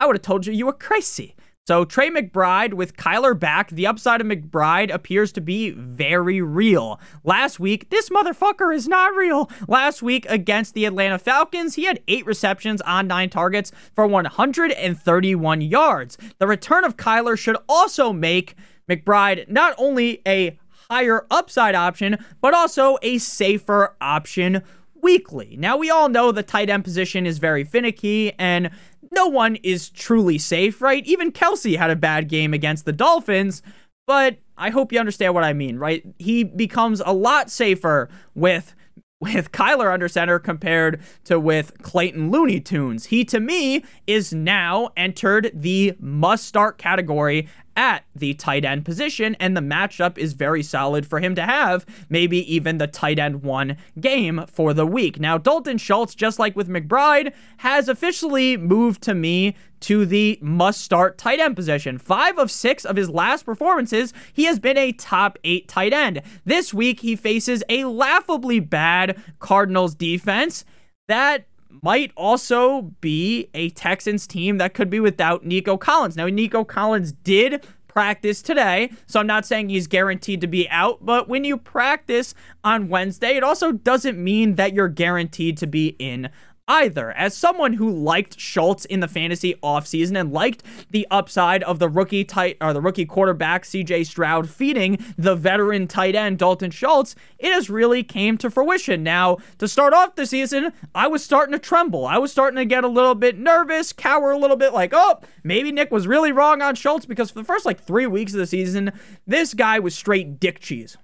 I 0.00 0.06
would 0.06 0.16
have 0.16 0.22
told 0.22 0.46
you 0.46 0.54
you 0.54 0.64
were 0.64 0.72
crazy. 0.72 1.36
So 1.66 1.84
Trey 1.84 2.08
McBride 2.08 2.72
with 2.72 2.96
Kyler 2.96 3.38
back, 3.38 3.68
the 3.68 3.86
upside 3.86 4.22
of 4.22 4.26
McBride 4.26 4.90
appears 4.90 5.32
to 5.32 5.42
be 5.42 5.68
very 5.72 6.40
real. 6.40 6.98
Last 7.24 7.60
week, 7.60 7.90
this 7.90 8.08
motherfucker 8.08 8.74
is 8.74 8.88
not 8.88 9.14
real. 9.14 9.50
Last 9.68 10.02
week 10.02 10.24
against 10.30 10.72
the 10.72 10.86
Atlanta 10.86 11.18
Falcons, 11.18 11.74
he 11.74 11.84
had 11.84 12.00
eight 12.08 12.24
receptions 12.24 12.80
on 12.82 13.06
nine 13.06 13.28
targets 13.28 13.70
for 13.94 14.06
131 14.06 15.60
yards. 15.60 16.16
The 16.38 16.46
return 16.46 16.84
of 16.84 16.96
Kyler 16.96 17.38
should 17.38 17.58
also 17.68 18.14
make 18.14 18.54
McBride 18.88 19.50
not 19.50 19.74
only 19.76 20.22
a 20.26 20.58
higher 20.90 21.26
upside 21.30 21.74
option, 21.74 22.18
but 22.40 22.54
also 22.54 22.98
a 23.02 23.18
safer 23.18 23.94
option 24.00 24.62
weekly. 25.00 25.56
Now, 25.58 25.76
we 25.76 25.90
all 25.90 26.08
know 26.08 26.32
the 26.32 26.42
tight 26.42 26.70
end 26.70 26.84
position 26.84 27.26
is 27.26 27.38
very 27.38 27.64
finicky, 27.64 28.32
and 28.38 28.70
no 29.12 29.26
one 29.26 29.56
is 29.56 29.90
truly 29.90 30.38
safe, 30.38 30.80
right? 30.80 31.04
Even 31.06 31.30
Kelce 31.30 31.76
had 31.76 31.90
a 31.90 31.96
bad 31.96 32.28
game 32.28 32.54
against 32.54 32.84
the 32.84 32.92
Dolphins, 32.92 33.62
but 34.06 34.38
I 34.56 34.70
hope 34.70 34.92
you 34.92 34.98
understand 34.98 35.34
what 35.34 35.44
I 35.44 35.52
mean, 35.52 35.78
right? 35.78 36.04
He 36.18 36.44
becomes 36.44 37.00
a 37.04 37.12
lot 37.12 37.50
safer 37.50 38.08
with 38.34 38.74
with 39.20 39.52
Kyler 39.52 39.90
under 39.90 40.06
center 40.06 40.38
compared 40.38 41.00
to 41.24 41.40
with 41.40 41.80
Clayton 41.82 42.30
Looney 42.30 42.60
Tunes. 42.60 43.06
He 43.06 43.24
to 43.26 43.40
me 43.40 43.82
is 44.06 44.34
now 44.34 44.90
entered 44.98 45.50
the 45.54 45.94
must 45.98 46.44
start 46.44 46.76
category 46.76 47.48
at 47.76 48.04
the 48.14 48.34
tight 48.34 48.64
end 48.64 48.84
position, 48.84 49.36
and 49.40 49.56
the 49.56 49.60
matchup 49.60 50.18
is 50.18 50.32
very 50.32 50.62
solid 50.62 51.06
for 51.06 51.20
him 51.20 51.34
to 51.34 51.42
have 51.42 51.84
maybe 52.08 52.38
even 52.52 52.78
the 52.78 52.86
tight 52.86 53.18
end 53.18 53.42
one 53.42 53.76
game 54.00 54.44
for 54.46 54.72
the 54.72 54.86
week. 54.86 55.18
Now, 55.18 55.38
Dalton 55.38 55.78
Schultz, 55.78 56.14
just 56.14 56.38
like 56.38 56.56
with 56.56 56.68
McBride, 56.68 57.32
has 57.58 57.88
officially 57.88 58.56
moved 58.56 59.02
to 59.02 59.14
me 59.14 59.56
to 59.80 60.06
the 60.06 60.38
must 60.40 60.80
start 60.80 61.18
tight 61.18 61.40
end 61.40 61.56
position. 61.56 61.98
Five 61.98 62.38
of 62.38 62.50
six 62.50 62.84
of 62.84 62.96
his 62.96 63.10
last 63.10 63.44
performances, 63.44 64.14
he 64.32 64.44
has 64.44 64.58
been 64.58 64.78
a 64.78 64.92
top 64.92 65.38
eight 65.44 65.68
tight 65.68 65.92
end. 65.92 66.22
This 66.44 66.72
week, 66.72 67.00
he 67.00 67.16
faces 67.16 67.62
a 67.68 67.84
laughably 67.84 68.60
bad 68.60 69.20
Cardinals 69.40 69.94
defense 69.94 70.64
that 71.06 71.46
might 71.82 72.12
also 72.16 72.82
be 73.00 73.48
a 73.54 73.70
Texans 73.70 74.26
team 74.26 74.58
that 74.58 74.74
could 74.74 74.90
be 74.90 75.00
without 75.00 75.44
Nico 75.44 75.76
Collins. 75.76 76.16
Now, 76.16 76.26
Nico 76.26 76.64
Collins 76.64 77.12
did 77.12 77.66
practice 77.88 78.42
today, 78.42 78.90
so 79.06 79.20
I'm 79.20 79.26
not 79.26 79.46
saying 79.46 79.68
he's 79.68 79.86
guaranteed 79.86 80.40
to 80.40 80.46
be 80.48 80.68
out, 80.68 81.06
but 81.06 81.28
when 81.28 81.44
you 81.44 81.56
practice 81.56 82.34
on 82.64 82.88
Wednesday, 82.88 83.36
it 83.36 83.44
also 83.44 83.70
doesn't 83.70 84.18
mean 84.22 84.56
that 84.56 84.74
you're 84.74 84.88
guaranteed 84.88 85.56
to 85.58 85.66
be 85.68 85.94
in 86.00 86.28
either. 86.66 87.12
As 87.12 87.36
someone 87.36 87.74
who 87.74 87.90
liked 87.90 88.40
Schultz 88.40 88.84
in 88.84 89.00
the 89.00 89.08
fantasy 89.08 89.54
offseason 89.62 90.18
and 90.18 90.32
liked 90.32 90.62
the 90.90 91.06
upside 91.10 91.62
of 91.64 91.78
the 91.78 91.88
rookie 91.88 92.24
tight 92.24 92.56
or 92.60 92.72
the 92.72 92.80
rookie 92.80 93.04
quarterback 93.04 93.64
CJ 93.64 94.06
Stroud 94.06 94.48
feeding 94.48 94.98
the 95.18 95.36
veteran 95.36 95.86
tight 95.86 96.14
end 96.14 96.38
Dalton 96.38 96.70
Schultz, 96.70 97.14
it 97.38 97.52
has 97.52 97.68
really 97.68 98.02
came 98.02 98.38
to 98.38 98.50
fruition. 98.50 99.02
Now, 99.02 99.38
to 99.58 99.68
start 99.68 99.92
off 99.92 100.16
the 100.16 100.26
season, 100.26 100.72
I 100.94 101.06
was 101.06 101.22
starting 101.22 101.52
to 101.52 101.58
tremble. 101.58 102.06
I 102.06 102.18
was 102.18 102.32
starting 102.32 102.56
to 102.56 102.64
get 102.64 102.84
a 102.84 102.88
little 102.88 103.14
bit 103.14 103.38
nervous, 103.38 103.92
cower 103.92 104.30
a 104.30 104.38
little 104.38 104.56
bit 104.56 104.72
like, 104.72 104.92
"Oh, 104.94 105.20
maybe 105.42 105.70
Nick 105.70 105.90
was 105.90 106.06
really 106.06 106.32
wrong 106.32 106.62
on 106.62 106.74
Schultz 106.74 107.06
because 107.06 107.30
for 107.30 107.40
the 107.40 107.44
first 107.44 107.66
like 107.66 107.84
3 107.84 108.06
weeks 108.06 108.32
of 108.32 108.38
the 108.38 108.46
season, 108.46 108.92
this 109.26 109.54
guy 109.54 109.78
was 109.78 109.94
straight 109.94 110.40
dick 110.40 110.60
cheese." 110.60 110.96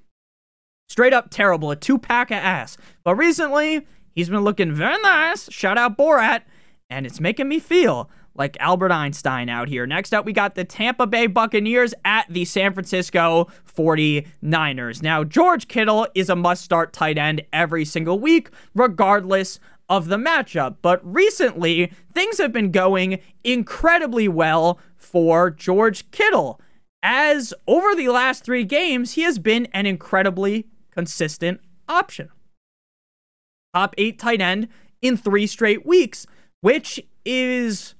Straight 0.89 1.13
up 1.13 1.29
terrible, 1.31 1.71
a 1.71 1.77
two 1.77 1.99
pack 1.99 2.33
of 2.33 2.39
ass. 2.39 2.77
But 3.05 3.15
recently, 3.15 3.87
He's 4.15 4.29
been 4.29 4.41
looking 4.41 4.73
very 4.73 5.01
nice. 5.03 5.51
Shout 5.51 5.79
out 5.79 5.97
Borat. 5.97 6.43
And 6.89 7.07
it's 7.07 7.21
making 7.21 7.49
me 7.49 7.61
feel 7.61 8.11
like 8.35 8.57
Albert 8.61 8.91
Einstein 8.91 9.49
out 9.49 9.69
here. 9.69 9.87
Next 9.87 10.13
up, 10.13 10.25
we 10.25 10.33
got 10.33 10.55
the 10.55 10.65
Tampa 10.65 11.07
Bay 11.07 11.27
Buccaneers 11.27 11.95
at 12.05 12.27
the 12.29 12.45
San 12.45 12.73
Francisco 12.73 13.49
49ers. 13.77 15.03
Now, 15.03 15.25
George 15.25 15.69
Kittle 15.69 16.07
is 16.15 16.29
a 16.29 16.37
must 16.37 16.63
start 16.65 16.93
tight 16.93 17.19
end 17.19 17.43
every 17.53 17.85
single 17.85 18.19
week, 18.19 18.51
regardless 18.75 19.61
of 19.89 20.07
the 20.07 20.17
matchup. 20.17 20.77
But 20.83 21.01
recently, 21.05 21.93
things 22.13 22.39
have 22.39 22.53
been 22.53 22.71
going 22.71 23.21
incredibly 23.45 24.29
well 24.29 24.79
for 24.97 25.51
George 25.51 26.11
Kittle. 26.11 26.61
As 27.03 27.55
over 27.67 27.95
the 27.95 28.09
last 28.09 28.45
three 28.45 28.65
games, 28.65 29.13
he 29.13 29.23
has 29.23 29.39
been 29.39 29.67
an 29.73 29.87
incredibly 29.87 30.67
consistent 30.91 31.61
option 31.89 32.31
top 33.75 33.95
eight 33.99 34.19
tight 34.19 34.41
end 34.41 34.69
in 35.03 35.17
three 35.17 35.47
straight 35.47 35.87
weeks, 35.87 36.27
which 36.61 37.01
is 37.25 37.95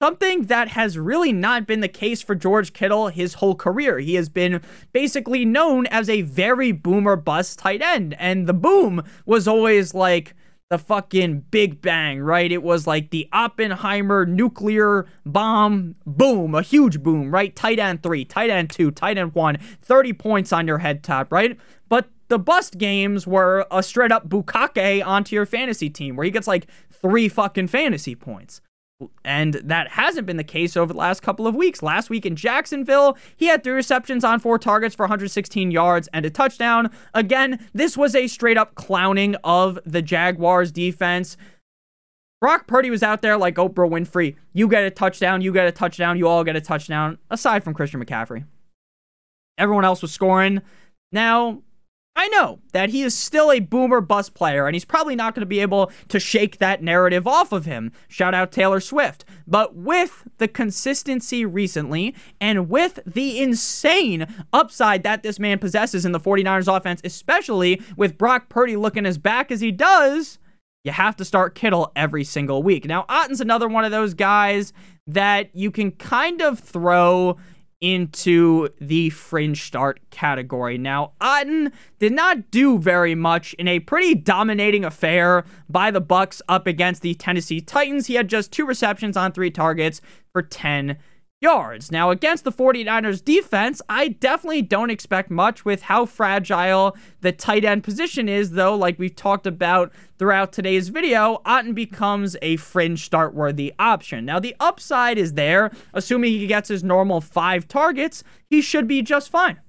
something 0.00 0.44
that 0.44 0.68
has 0.68 0.96
really 0.96 1.32
not 1.32 1.66
been 1.66 1.80
the 1.80 1.88
case 1.88 2.22
for 2.22 2.34
George 2.34 2.72
Kittle 2.72 3.08
his 3.08 3.34
whole 3.34 3.54
career. 3.54 3.98
He 3.98 4.14
has 4.14 4.28
been 4.28 4.60
basically 4.92 5.44
known 5.44 5.86
as 5.86 6.08
a 6.08 6.22
very 6.22 6.72
boomer 6.72 7.16
bust 7.16 7.58
tight 7.58 7.82
end, 7.82 8.14
and 8.18 8.46
the 8.46 8.54
boom 8.54 9.02
was 9.26 9.48
always 9.48 9.94
like 9.94 10.34
the 10.70 10.78
fucking 10.78 11.46
Big 11.50 11.80
Bang, 11.80 12.20
right? 12.20 12.52
It 12.52 12.62
was 12.62 12.86
like 12.86 13.10
the 13.10 13.26
Oppenheimer 13.32 14.26
nuclear 14.26 15.06
bomb 15.24 15.94
boom, 16.06 16.54
a 16.54 16.62
huge 16.62 17.02
boom, 17.02 17.30
right? 17.30 17.56
Tight 17.56 17.78
end 17.78 18.02
three, 18.02 18.24
tight 18.24 18.50
end 18.50 18.70
two, 18.70 18.90
tight 18.90 19.16
end 19.16 19.34
one, 19.34 19.56
30 19.80 20.12
points 20.12 20.52
on 20.52 20.66
your 20.66 20.78
head 20.78 21.02
top, 21.02 21.32
right? 21.32 21.58
But 21.88 22.10
the 22.28 22.38
bust 22.38 22.78
games 22.78 23.26
were 23.26 23.66
a 23.70 23.82
straight 23.82 24.12
up 24.12 24.28
bukake 24.28 25.04
onto 25.04 25.34
your 25.34 25.46
fantasy 25.46 25.90
team 25.90 26.16
where 26.16 26.24
he 26.24 26.30
gets 26.30 26.46
like 26.46 26.66
three 26.90 27.28
fucking 27.28 27.68
fantasy 27.68 28.14
points. 28.14 28.60
And 29.24 29.54
that 29.54 29.90
hasn't 29.90 30.26
been 30.26 30.38
the 30.38 30.44
case 30.44 30.76
over 30.76 30.92
the 30.92 30.98
last 30.98 31.22
couple 31.22 31.46
of 31.46 31.54
weeks. 31.54 31.82
Last 31.82 32.10
week 32.10 32.26
in 32.26 32.34
Jacksonville, 32.34 33.16
he 33.36 33.46
had 33.46 33.62
three 33.62 33.74
receptions 33.74 34.24
on 34.24 34.40
four 34.40 34.58
targets 34.58 34.94
for 34.94 35.04
116 35.04 35.70
yards 35.70 36.08
and 36.12 36.26
a 36.26 36.30
touchdown. 36.30 36.90
Again, 37.14 37.64
this 37.72 37.96
was 37.96 38.16
a 38.16 38.26
straight 38.26 38.58
up 38.58 38.74
clowning 38.74 39.36
of 39.44 39.78
the 39.86 40.02
Jaguars 40.02 40.72
defense. 40.72 41.36
Brock 42.40 42.66
Purdy 42.66 42.90
was 42.90 43.02
out 43.02 43.22
there 43.22 43.36
like 43.36 43.54
Oprah 43.54 43.88
Winfrey. 43.88 44.36
You 44.52 44.68
get 44.68 44.84
a 44.84 44.90
touchdown, 44.90 45.42
you 45.42 45.52
get 45.52 45.66
a 45.66 45.72
touchdown, 45.72 46.16
you 46.16 46.26
all 46.26 46.42
get 46.42 46.56
a 46.56 46.60
touchdown, 46.60 47.18
aside 47.30 47.62
from 47.62 47.74
Christian 47.74 48.04
McCaffrey. 48.04 48.44
Everyone 49.58 49.84
else 49.84 50.02
was 50.02 50.12
scoring. 50.12 50.62
Now, 51.10 51.62
I 52.18 52.26
know 52.26 52.58
that 52.72 52.90
he 52.90 53.02
is 53.02 53.16
still 53.16 53.52
a 53.52 53.60
boomer 53.60 54.00
bust 54.00 54.34
player, 54.34 54.66
and 54.66 54.74
he's 54.74 54.84
probably 54.84 55.14
not 55.14 55.36
going 55.36 55.42
to 55.42 55.46
be 55.46 55.60
able 55.60 55.92
to 56.08 56.18
shake 56.18 56.58
that 56.58 56.82
narrative 56.82 57.28
off 57.28 57.52
of 57.52 57.64
him. 57.64 57.92
Shout 58.08 58.34
out 58.34 58.50
Taylor 58.50 58.80
Swift. 58.80 59.24
But 59.46 59.76
with 59.76 60.26
the 60.38 60.48
consistency 60.48 61.44
recently, 61.44 62.16
and 62.40 62.68
with 62.68 62.98
the 63.06 63.40
insane 63.40 64.26
upside 64.52 65.04
that 65.04 65.22
this 65.22 65.38
man 65.38 65.60
possesses 65.60 66.04
in 66.04 66.10
the 66.10 66.18
49ers 66.18 66.76
offense, 66.76 67.00
especially 67.04 67.80
with 67.96 68.18
Brock 68.18 68.48
Purdy 68.48 68.74
looking 68.74 69.06
as 69.06 69.16
back 69.16 69.52
as 69.52 69.60
he 69.60 69.70
does, 69.70 70.40
you 70.82 70.90
have 70.90 71.14
to 71.16 71.24
start 71.24 71.54
Kittle 71.54 71.92
every 71.94 72.24
single 72.24 72.64
week. 72.64 72.84
Now, 72.84 73.04
Otton's 73.08 73.40
another 73.40 73.68
one 73.68 73.84
of 73.84 73.92
those 73.92 74.14
guys 74.14 74.72
that 75.06 75.54
you 75.54 75.70
can 75.70 75.92
kind 75.92 76.42
of 76.42 76.58
throw 76.58 77.36
into 77.80 78.68
the 78.80 79.10
fringe 79.10 79.64
start 79.64 80.00
category. 80.10 80.78
Now, 80.78 81.12
Otton 81.20 81.72
did 81.98 82.12
not 82.12 82.50
do 82.50 82.78
very 82.78 83.14
much 83.14 83.54
in 83.54 83.68
a 83.68 83.80
pretty 83.80 84.14
dominating 84.14 84.84
affair 84.84 85.44
by 85.68 85.90
the 85.90 86.00
Bucks 86.00 86.42
up 86.48 86.66
against 86.66 87.02
the 87.02 87.14
Tennessee 87.14 87.60
Titans. 87.60 88.06
He 88.06 88.14
had 88.14 88.28
just 88.28 88.52
two 88.52 88.66
receptions 88.66 89.16
on 89.16 89.32
three 89.32 89.50
targets 89.50 90.00
for 90.32 90.42
10 90.42 90.98
yards. 91.40 91.92
Now, 91.92 92.10
against 92.10 92.44
the 92.44 92.52
49ers 92.52 93.24
defense, 93.24 93.80
I 93.88 94.08
definitely 94.08 94.62
don't 94.62 94.90
expect 94.90 95.30
much 95.30 95.64
with 95.64 95.82
how 95.82 96.04
fragile 96.04 96.96
the 97.20 97.32
tight 97.32 97.64
end 97.64 97.84
position 97.84 98.28
is, 98.28 98.52
though, 98.52 98.74
like 98.74 98.98
we've 98.98 99.14
talked 99.14 99.46
about 99.46 99.92
throughout 100.18 100.52
today's 100.52 100.88
video, 100.88 101.40
Otton 101.46 101.74
becomes 101.74 102.36
a 102.42 102.56
fringe 102.56 103.04
start 103.04 103.34
worthy 103.34 103.72
option. 103.78 104.24
Now, 104.24 104.40
the 104.40 104.56
upside 104.58 105.18
is 105.18 105.34
there. 105.34 105.70
Assuming 105.94 106.32
he 106.32 106.46
gets 106.46 106.68
his 106.68 106.82
normal 106.82 107.20
five 107.20 107.68
targets, 107.68 108.24
he 108.46 108.60
should 108.60 108.88
be 108.88 109.02
just 109.02 109.30
fine. 109.30 109.60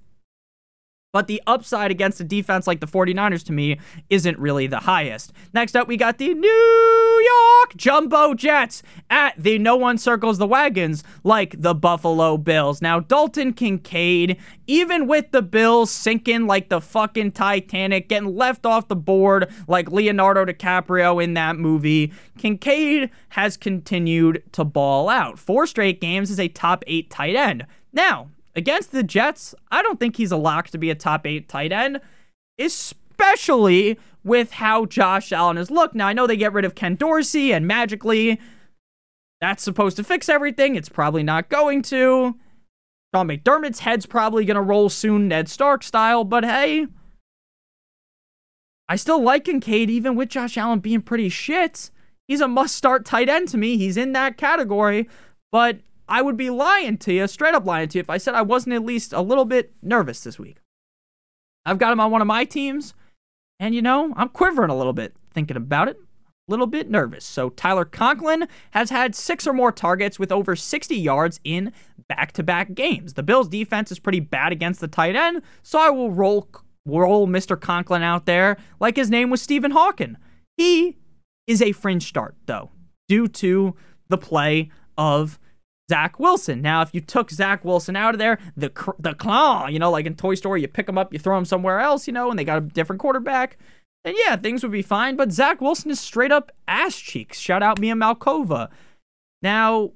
But 1.12 1.26
the 1.26 1.41
upside 1.48 1.89
against 1.89 2.19
a 2.19 2.24
defense 2.24 2.67
like 2.67 2.82
the 2.82 2.86
49ers 2.88 3.43
to 3.45 3.52
me 3.52 3.80
isn't 4.12 4.38
really 4.38 4.67
the 4.67 4.82
highest. 4.82 5.34
Next 5.54 5.76
up, 5.76 5.88
we 5.88 5.98
got 5.98 6.19
the 6.19 6.36
New 6.36 7.26
York 7.26 7.76
Jumbo 7.76 8.36
Jets 8.36 8.84
at 9.10 9.34
the 9.36 9.58
No 9.58 9.76
One 9.76 9.98
Circles 9.98 10.38
the 10.38 10.45
Wagons 10.45 11.04
like 11.24 11.60
the 11.60 11.74
Buffalo 11.74 12.38
Bills. 12.38 12.80
Now, 12.80 13.00
Dalton 13.00 13.54
Kincaid, 13.54 14.38
even 14.67 15.08
with 15.08 15.32
the 15.32 15.41
Bills 15.41 15.89
sinking 15.89 16.45
like 16.45 16.69
the 16.69 16.80
fucking 16.80 17.32
Titanic, 17.32 18.08
getting 18.08 18.36
left 18.36 18.67
off 18.67 18.88
the 18.88 18.95
board 18.95 19.52
like 19.67 19.91
Leonardo 19.91 20.45
DiCaprio 20.45 21.24
in 21.24 21.34
that 21.34 21.56
movie, 21.56 22.13
Kincaid 22.38 23.10
has 23.30 23.58
continued 23.58 24.43
to 24.52 24.63
ball 24.63 25.10
out. 25.10 25.39
Four 25.39 25.65
straight 25.65 26.00
games 26.00 26.30
as 26.30 26.39
a 26.39 26.50
top 26.50 26.84
eight 26.86 27.10
tight 27.10 27.36
end. 27.36 27.65
Now, 27.91 28.30
against 28.60 28.91
the 28.91 29.02
Jets, 29.02 29.56
I 29.72 29.82
don't 29.82 30.00
think 30.00 30.17
he's 30.17 30.32
a 30.32 30.38
lock 30.38 30.69
to 30.69 30.78
be 30.78 30.91
a 30.91 30.95
top 30.95 31.26
eight 31.26 31.50
tight 31.50 31.72
end, 31.72 32.00
especially 32.60 33.98
with 34.24 34.52
how 34.52 34.86
Josh 34.86 35.32
Allen 35.32 35.58
has 35.58 35.72
looked. 35.72 35.95
Now, 35.95 36.08
I 36.08 36.13
know 36.13 36.28
they 36.28 36.38
get 36.38 36.54
rid 36.54 36.65
of 36.65 36.76
Ken 36.76 36.95
Dorsey, 36.95 37.54
and 37.54 37.65
magically, 37.65 38.39
that's 39.41 39.63
supposed 39.63 39.98
to 39.98 40.04
fix 40.04 40.30
everything. 40.30 40.76
It's 40.76 40.89
probably 40.89 41.24
not 41.24 41.50
going 41.50 41.82
to. 41.84 42.36
Sean 43.15 43.28
McDermott's 43.28 43.80
head's 43.80 44.06
probably 44.06 44.45
going 44.45 44.56
to 44.56 44.62
roll 44.62 44.89
soon, 44.89 45.28
Ned 45.28 45.50
Stark 45.50 45.82
style, 45.82 46.24
but 46.24 46.43
hey, 46.43 46.86
I 48.88 48.95
still 48.95 49.22
like 49.24 49.45
Kincaid 49.45 49.89
even 49.89 50.15
with 50.15 50.30
Josh 50.30 50.58
Allen 50.58 50.80
being 50.80 51.02
pretty 51.02 51.30
shit. 51.30 51.89
He's 52.28 52.41
a 52.41 52.48
must 52.48 52.76
start 52.76 53.06
tight 53.06 53.30
end 53.30 53.48
to 53.50 53.58
me. 53.58 53.78
He's 53.78 53.98
in 53.98 54.12
that 54.12 54.38
category, 54.38 55.10
but 55.52 55.80
I 56.10 56.24
would 56.24 56.36
be 56.36 56.50
lying 56.50 56.98
to 56.98 57.13
you, 57.13 57.28
straight 57.28 57.54
up 57.54 57.65
lying 57.65 57.88
to 57.89 57.98
you, 57.98 58.02
if 58.02 58.10
I 58.10 58.17
said 58.17 58.34
I 58.34 58.41
wasn't 58.41 58.74
at 58.74 58.84
least 58.84 59.13
a 59.13 59.22
little 59.22 59.45
bit 59.45 59.72
nervous 59.82 60.22
this 60.24 60.39
week. 60.39 60.58
I've 61.65 61.78
got 61.78 61.93
him 61.93 62.00
on 62.00 62.12
one 62.12 62.22
of 62.22 62.28
my 62.28 62.45
teams, 62.45 62.95
and 63.60 63.76
you 63.76 63.82
know, 63.82 64.13
I'm 64.17 64.30
quivering 64.30 64.72
a 64.72 64.78
little 64.78 64.93
bit 64.93 65.15
thinking 65.32 65.56
about 65.56 65.88
it. 65.88 65.98
A 65.98 66.52
little 66.52 66.65
bit 66.65 66.89
nervous. 66.89 67.26
So 67.26 67.50
Tyler 67.50 67.86
Conklin 67.86 68.48
has 68.72 68.89
had 68.89 69.13
six 69.13 69.45
or 69.45 69.54
more 69.54 69.72
targets 69.72 70.17
with 70.17 70.32
over 70.32 70.56
60 70.56 70.98
yards 70.98 71.39
in 71.43 71.72
back 72.08 72.32
to 72.34 72.43
back 72.43 72.74
games. 72.74 73.13
The 73.13 73.22
Bills' 73.22 73.48
defense 73.48 73.91
is 73.91 74.00
pretty 74.00 74.19
bad 74.19 74.52
against 74.52 74.82
the 74.82 74.88
tight 74.88 75.15
end, 75.15 75.43
so 75.62 75.78
I 75.80 75.91
will 75.91 76.10
roll, 76.10 76.50
roll 76.88 77.28
Mr. 77.28 77.60
Conklin 77.60 78.02
out 78.02 78.26
there 78.26 78.58
like 78.80 78.95
his 78.95 79.12
name 79.12 79.30
was 79.30 79.43
Stephen 79.43 79.72
Hawking. 79.72 80.17
He 80.58 80.98
is 81.45 81.62
a 81.62 81.72
fringe 81.72 82.08
start, 82.08 82.36
though, 82.48 82.72
due 83.08 83.28
to 83.28 83.76
the 84.08 84.17
play 84.17 84.72
of 84.98 85.38
Zach 85.89 86.19
Wilson. 86.19 86.62
Now, 86.62 86.82
if 86.82 86.93
you 86.93 87.02
took 87.02 87.32
Zach 87.32 87.65
Wilson 87.65 87.95
out 87.95 88.13
of 88.13 88.19
there, 88.19 88.38
the 88.56 88.71
the 88.99 89.13
claw, 89.15 89.67
you 89.67 89.80
know, 89.80 89.91
like 89.91 90.06
in 90.06 90.15
Toy 90.15 90.36
Story, 90.36 90.62
you 90.62 90.67
pick 90.67 90.88
him 90.88 90.97
up, 90.97 91.12
you 91.12 91.19
throw 91.19 91.38
him 91.38 91.45
somewhere 91.45 91.80
else, 91.80 92.08
you 92.08 92.13
know, 92.13 92.30
and 92.30 92.38
they 92.38 92.43
got 92.43 92.60
a 92.60 92.62
different 92.62 93.02
quarterback, 93.02 93.58
then 94.04 94.15
yeah, 94.25 94.36
things 94.36 94.63
would 94.63 94.71
be 94.71 94.82
fine. 94.82 95.15
But 95.15 95.32
Zach 95.32 95.60
Wilson 95.60 95.91
is 95.91 95.99
straight 95.99 96.32
up 96.32 96.52
ass 96.67 96.95
cheeks. 96.95 97.39
Shout 97.39 97.63
out 97.63 97.80
Mia 97.80 97.95
Malkova. 97.95 98.69
Now, 99.41 99.91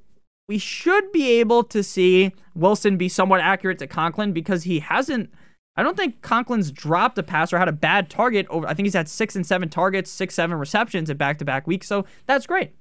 we 0.47 0.57
should 0.57 1.11
be 1.11 1.39
able 1.39 1.63
to 1.65 1.83
see 1.83 2.33
Wilson 2.55 2.97
be 2.97 3.09
somewhat 3.09 3.39
accurate 3.39 3.79
to 3.79 3.87
Conklin 3.87 4.33
because 4.33 4.63
he 4.63 4.79
hasn't. 4.79 5.31
I 5.75 5.81
don't 5.81 5.97
think 5.97 6.21
Conklin's 6.21 6.71
dropped 6.71 7.17
a 7.17 7.23
pass 7.23 7.51
or 7.51 7.57
had 7.57 7.67
a 7.67 7.73
bad 7.73 8.09
target 8.09 8.45
over. 8.49 8.67
I 8.67 8.73
think 8.73 8.85
he's 8.85 8.93
had 8.93 9.09
six 9.09 9.35
and 9.35 9.45
seven 9.45 9.69
targets, 9.69 10.11
six, 10.11 10.35
seven 10.35 10.57
receptions 10.57 11.09
in 11.09 11.17
back 11.17 11.39
to 11.39 11.45
back 11.45 11.65
weeks. 11.65 11.87
So 11.87 12.05
that's 12.27 12.45
great. 12.45 12.73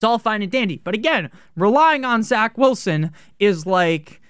It's 0.00 0.04
all 0.06 0.18
fine 0.18 0.40
and 0.40 0.50
dandy. 0.50 0.80
But 0.82 0.94
again, 0.94 1.30
relying 1.56 2.06
on 2.06 2.22
Zach 2.22 2.56
Wilson 2.56 3.12
is 3.38 3.66
like, 3.66 4.22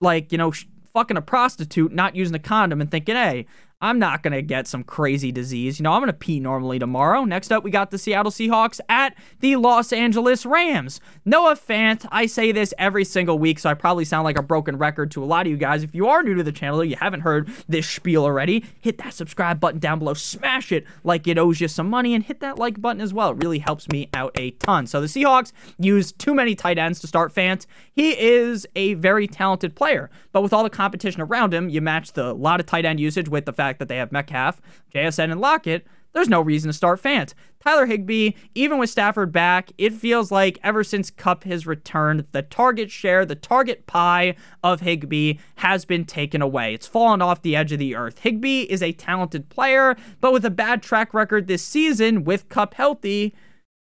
like, 0.00 0.30
you 0.30 0.38
know, 0.38 0.52
fucking 0.92 1.16
a 1.16 1.22
prostitute, 1.22 1.92
not 1.92 2.14
using 2.14 2.36
a 2.36 2.38
condom 2.38 2.80
and 2.80 2.88
thinking, 2.88 3.16
hey, 3.16 3.46
I'm 3.80 4.00
not 4.00 4.24
going 4.24 4.32
to 4.32 4.42
get 4.42 4.66
some 4.66 4.82
crazy 4.82 5.30
disease. 5.30 5.78
You 5.78 5.84
know, 5.84 5.92
I'm 5.92 6.00
going 6.00 6.08
to 6.08 6.12
pee 6.12 6.40
normally 6.40 6.80
tomorrow. 6.80 7.22
Next 7.22 7.52
up, 7.52 7.62
we 7.62 7.70
got 7.70 7.92
the 7.92 7.98
Seattle 7.98 8.32
Seahawks 8.32 8.80
at 8.88 9.14
the 9.38 9.54
Los 9.54 9.92
Angeles 9.92 10.44
Rams. 10.44 11.00
Noah 11.24 11.54
Fant, 11.54 12.04
I 12.10 12.26
say 12.26 12.50
this 12.50 12.74
every 12.76 13.04
single 13.04 13.38
week, 13.38 13.60
so 13.60 13.70
I 13.70 13.74
probably 13.74 14.04
sound 14.04 14.24
like 14.24 14.36
a 14.36 14.42
broken 14.42 14.78
record 14.78 15.12
to 15.12 15.22
a 15.22 15.26
lot 15.26 15.46
of 15.46 15.52
you 15.52 15.56
guys. 15.56 15.84
If 15.84 15.94
you 15.94 16.08
are 16.08 16.24
new 16.24 16.34
to 16.34 16.42
the 16.42 16.50
channel, 16.50 16.82
you 16.82 16.96
haven't 16.96 17.20
heard 17.20 17.48
this 17.68 17.88
spiel 17.88 18.24
already, 18.24 18.64
hit 18.80 18.98
that 18.98 19.14
subscribe 19.14 19.60
button 19.60 19.78
down 19.78 20.00
below, 20.00 20.14
smash 20.14 20.72
it 20.72 20.84
like 21.04 21.28
it 21.28 21.38
owes 21.38 21.60
you 21.60 21.68
some 21.68 21.88
money, 21.88 22.14
and 22.14 22.24
hit 22.24 22.40
that 22.40 22.58
like 22.58 22.80
button 22.80 23.00
as 23.00 23.14
well. 23.14 23.30
It 23.30 23.36
really 23.36 23.60
helps 23.60 23.88
me 23.88 24.08
out 24.12 24.36
a 24.36 24.50
ton. 24.52 24.88
So 24.88 25.00
the 25.00 25.06
Seahawks 25.06 25.52
use 25.78 26.10
too 26.10 26.34
many 26.34 26.56
tight 26.56 26.78
ends 26.78 26.98
to 26.98 27.06
start 27.06 27.32
Fant. 27.32 27.64
He 27.92 28.18
is 28.18 28.66
a 28.74 28.94
very 28.94 29.28
talented 29.28 29.76
player, 29.76 30.10
but 30.32 30.42
with 30.42 30.52
all 30.52 30.64
the 30.64 30.70
competition 30.70 31.20
around 31.22 31.54
him, 31.54 31.68
you 31.68 31.80
match 31.80 32.14
the 32.14 32.34
lot 32.34 32.58
of 32.58 32.66
tight 32.66 32.84
end 32.84 32.98
usage 32.98 33.28
with 33.28 33.44
the 33.44 33.52
fact 33.52 33.67
fact 33.68 33.78
that 33.78 33.88
they 33.88 33.98
have 33.98 34.12
Metcalf, 34.12 34.60
JSN, 34.94 35.30
and 35.30 35.40
Lockett, 35.40 35.86
there's 36.14 36.28
no 36.28 36.40
reason 36.40 36.68
to 36.68 36.72
start 36.72 37.02
Fant. 37.02 37.34
Tyler 37.62 37.84
Higbee, 37.84 38.32
even 38.54 38.78
with 38.78 38.88
Stafford 38.88 39.30
back, 39.30 39.72
it 39.76 39.92
feels 39.92 40.32
like 40.32 40.58
ever 40.62 40.82
since 40.82 41.10
Kupp 41.10 41.44
has 41.44 41.66
returned, 41.66 42.26
the 42.32 42.40
target 42.40 42.90
share, 42.90 43.26
the 43.26 43.34
target 43.34 43.86
pie 43.86 44.34
of 44.62 44.80
Higbee 44.80 45.34
has 45.56 45.84
been 45.84 46.04
taken 46.04 46.40
away. 46.40 46.72
It's 46.72 46.86
fallen 46.86 47.20
off 47.20 47.42
the 47.42 47.54
edge 47.54 47.72
of 47.72 47.78
the 47.78 47.94
earth. 47.94 48.20
Higbee 48.20 48.62
is 48.62 48.82
a 48.82 48.92
talented 48.92 49.50
player, 49.50 49.96
but 50.20 50.32
with 50.32 50.46
a 50.46 50.50
bad 50.50 50.82
track 50.82 51.12
record 51.12 51.46
this 51.46 51.62
season 51.62 52.24
with 52.24 52.48
Kupp 52.48 52.74
healthy, 52.74 53.34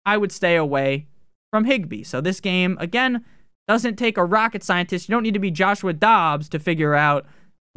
I 0.06 0.18
would 0.18 0.32
stay 0.32 0.56
away 0.56 1.06
from 1.52 1.66
Higbee. 1.66 2.04
So 2.04 2.20
this 2.20 2.40
game, 2.40 2.78
again, 2.80 3.24
doesn't 3.68 3.96
take 3.96 4.18
a 4.18 4.26
rocket 4.26 4.64
scientist. 4.64 5.08
You 5.08 5.14
don't 5.14 5.24
need 5.24 5.34
to 5.34 5.40
be 5.40 5.52
Joshua 5.52 5.94
Dobbs 5.94 6.50
to 6.50 6.58
figure 6.58 6.96
out 6.96 7.28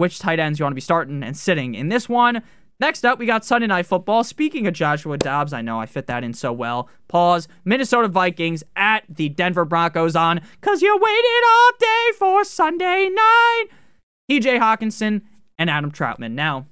which 0.00 0.18
tight 0.18 0.40
ends 0.40 0.58
you 0.58 0.64
want 0.64 0.72
to 0.72 0.74
be 0.74 0.80
starting 0.80 1.22
and 1.22 1.36
sitting 1.36 1.74
in 1.74 1.90
this 1.90 2.08
one. 2.08 2.42
Next 2.80 3.04
up, 3.04 3.18
we 3.18 3.26
got 3.26 3.44
Sunday 3.44 3.66
Night 3.66 3.84
Football. 3.84 4.24
Speaking 4.24 4.66
of 4.66 4.72
Joshua 4.72 5.18
Dobbs, 5.18 5.52
I 5.52 5.60
know 5.60 5.78
I 5.78 5.84
fit 5.84 6.06
that 6.06 6.24
in 6.24 6.32
so 6.32 6.54
well. 6.54 6.88
Pause. 7.08 7.48
Minnesota 7.66 8.08
Vikings 8.08 8.64
at 8.74 9.04
the 9.10 9.28
Denver 9.28 9.66
Broncos 9.66 10.16
on, 10.16 10.40
because 10.58 10.80
you 10.80 10.96
waited 10.96 11.44
all 11.46 11.70
day 11.78 12.16
for 12.18 12.44
Sunday 12.44 13.10
night. 13.10 13.66
TJ 14.30 14.58
Hockenson 14.58 15.20
and 15.58 15.68
Adam 15.68 15.92
Trautman. 15.92 16.32
Now, 16.32 16.66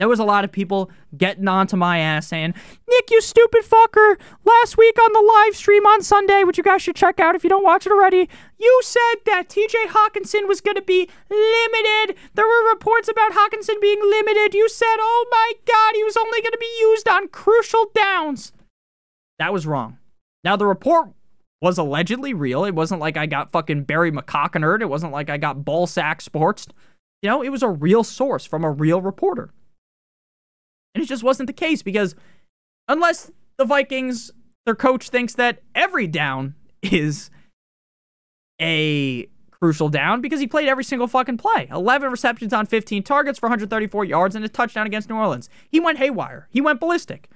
There 0.00 0.08
was 0.08 0.18
a 0.18 0.24
lot 0.24 0.44
of 0.44 0.50
people 0.50 0.90
getting 1.16 1.46
onto 1.46 1.76
my 1.76 1.98
ass 1.98 2.26
saying, 2.26 2.54
Nick, 2.88 3.10
you 3.10 3.20
stupid 3.20 3.62
fucker. 3.62 4.18
Last 4.44 4.76
week 4.76 4.98
on 5.00 5.12
the 5.12 5.20
live 5.20 5.54
stream 5.54 5.86
on 5.86 6.02
Sunday, 6.02 6.42
which 6.42 6.58
you 6.58 6.64
guys 6.64 6.82
should 6.82 6.96
check 6.96 7.20
out 7.20 7.36
if 7.36 7.44
you 7.44 7.50
don't 7.50 7.62
watch 7.62 7.86
it 7.86 7.92
already, 7.92 8.28
you 8.58 8.80
said 8.82 9.14
that 9.26 9.48
TJ 9.48 9.90
Hockenson 9.90 10.48
was 10.48 10.60
going 10.60 10.74
to 10.74 10.82
be 10.82 11.08
limited. 11.30 12.16
There 12.34 12.46
were 12.46 12.72
reports 12.72 13.08
about 13.08 13.32
Hockenson 13.32 13.80
being 13.80 14.00
limited. 14.02 14.52
You 14.52 14.68
said, 14.68 14.96
oh 14.98 15.26
my 15.30 15.52
God, 15.64 15.94
he 15.94 16.02
was 16.02 16.16
only 16.16 16.40
going 16.40 16.52
to 16.52 16.58
be 16.58 16.78
used 16.80 17.08
on 17.08 17.28
crucial 17.28 17.86
downs. 17.94 18.52
That 19.38 19.52
was 19.52 19.64
wrong. 19.64 19.98
Now, 20.42 20.56
the 20.56 20.66
report 20.66 21.10
was 21.62 21.78
allegedly 21.78 22.34
real. 22.34 22.64
It 22.64 22.74
wasn't 22.74 23.00
like 23.00 23.16
I 23.16 23.26
got 23.26 23.52
fucking 23.52 23.84
Barry 23.84 24.10
McCockernerd. 24.10 24.82
It 24.82 24.90
wasn't 24.90 25.12
like 25.12 25.30
I 25.30 25.38
got 25.38 25.64
ball 25.64 25.86
sack 25.86 26.20
sports. 26.20 26.66
You 27.22 27.30
know, 27.30 27.42
it 27.42 27.50
was 27.50 27.62
a 27.62 27.68
real 27.68 28.02
source 28.02 28.44
from 28.44 28.64
a 28.64 28.70
real 28.70 29.00
reporter. 29.00 29.50
And 30.94 31.02
it 31.02 31.06
just 31.06 31.22
wasn't 31.22 31.48
the 31.48 31.52
case 31.52 31.82
because 31.82 32.14
unless 32.88 33.30
the 33.56 33.64
Vikings, 33.64 34.30
their 34.66 34.74
coach 34.74 35.08
thinks 35.08 35.34
that 35.34 35.60
every 35.74 36.06
down 36.06 36.54
is 36.82 37.30
a 38.60 39.28
crucial 39.50 39.88
down 39.88 40.20
because 40.20 40.40
he 40.40 40.46
played 40.46 40.68
every 40.68 40.84
single 40.84 41.08
fucking 41.08 41.38
play. 41.38 41.68
11 41.70 42.10
receptions 42.10 42.52
on 42.52 42.66
15 42.66 43.02
targets 43.02 43.38
for 43.38 43.46
134 43.46 44.04
yards 44.04 44.36
and 44.36 44.44
a 44.44 44.48
touchdown 44.48 44.86
against 44.86 45.08
New 45.08 45.16
Orleans. 45.16 45.48
He 45.70 45.80
went 45.80 45.98
haywire. 45.98 46.48
He 46.50 46.60
went 46.60 46.80
ballistic. 46.80 47.28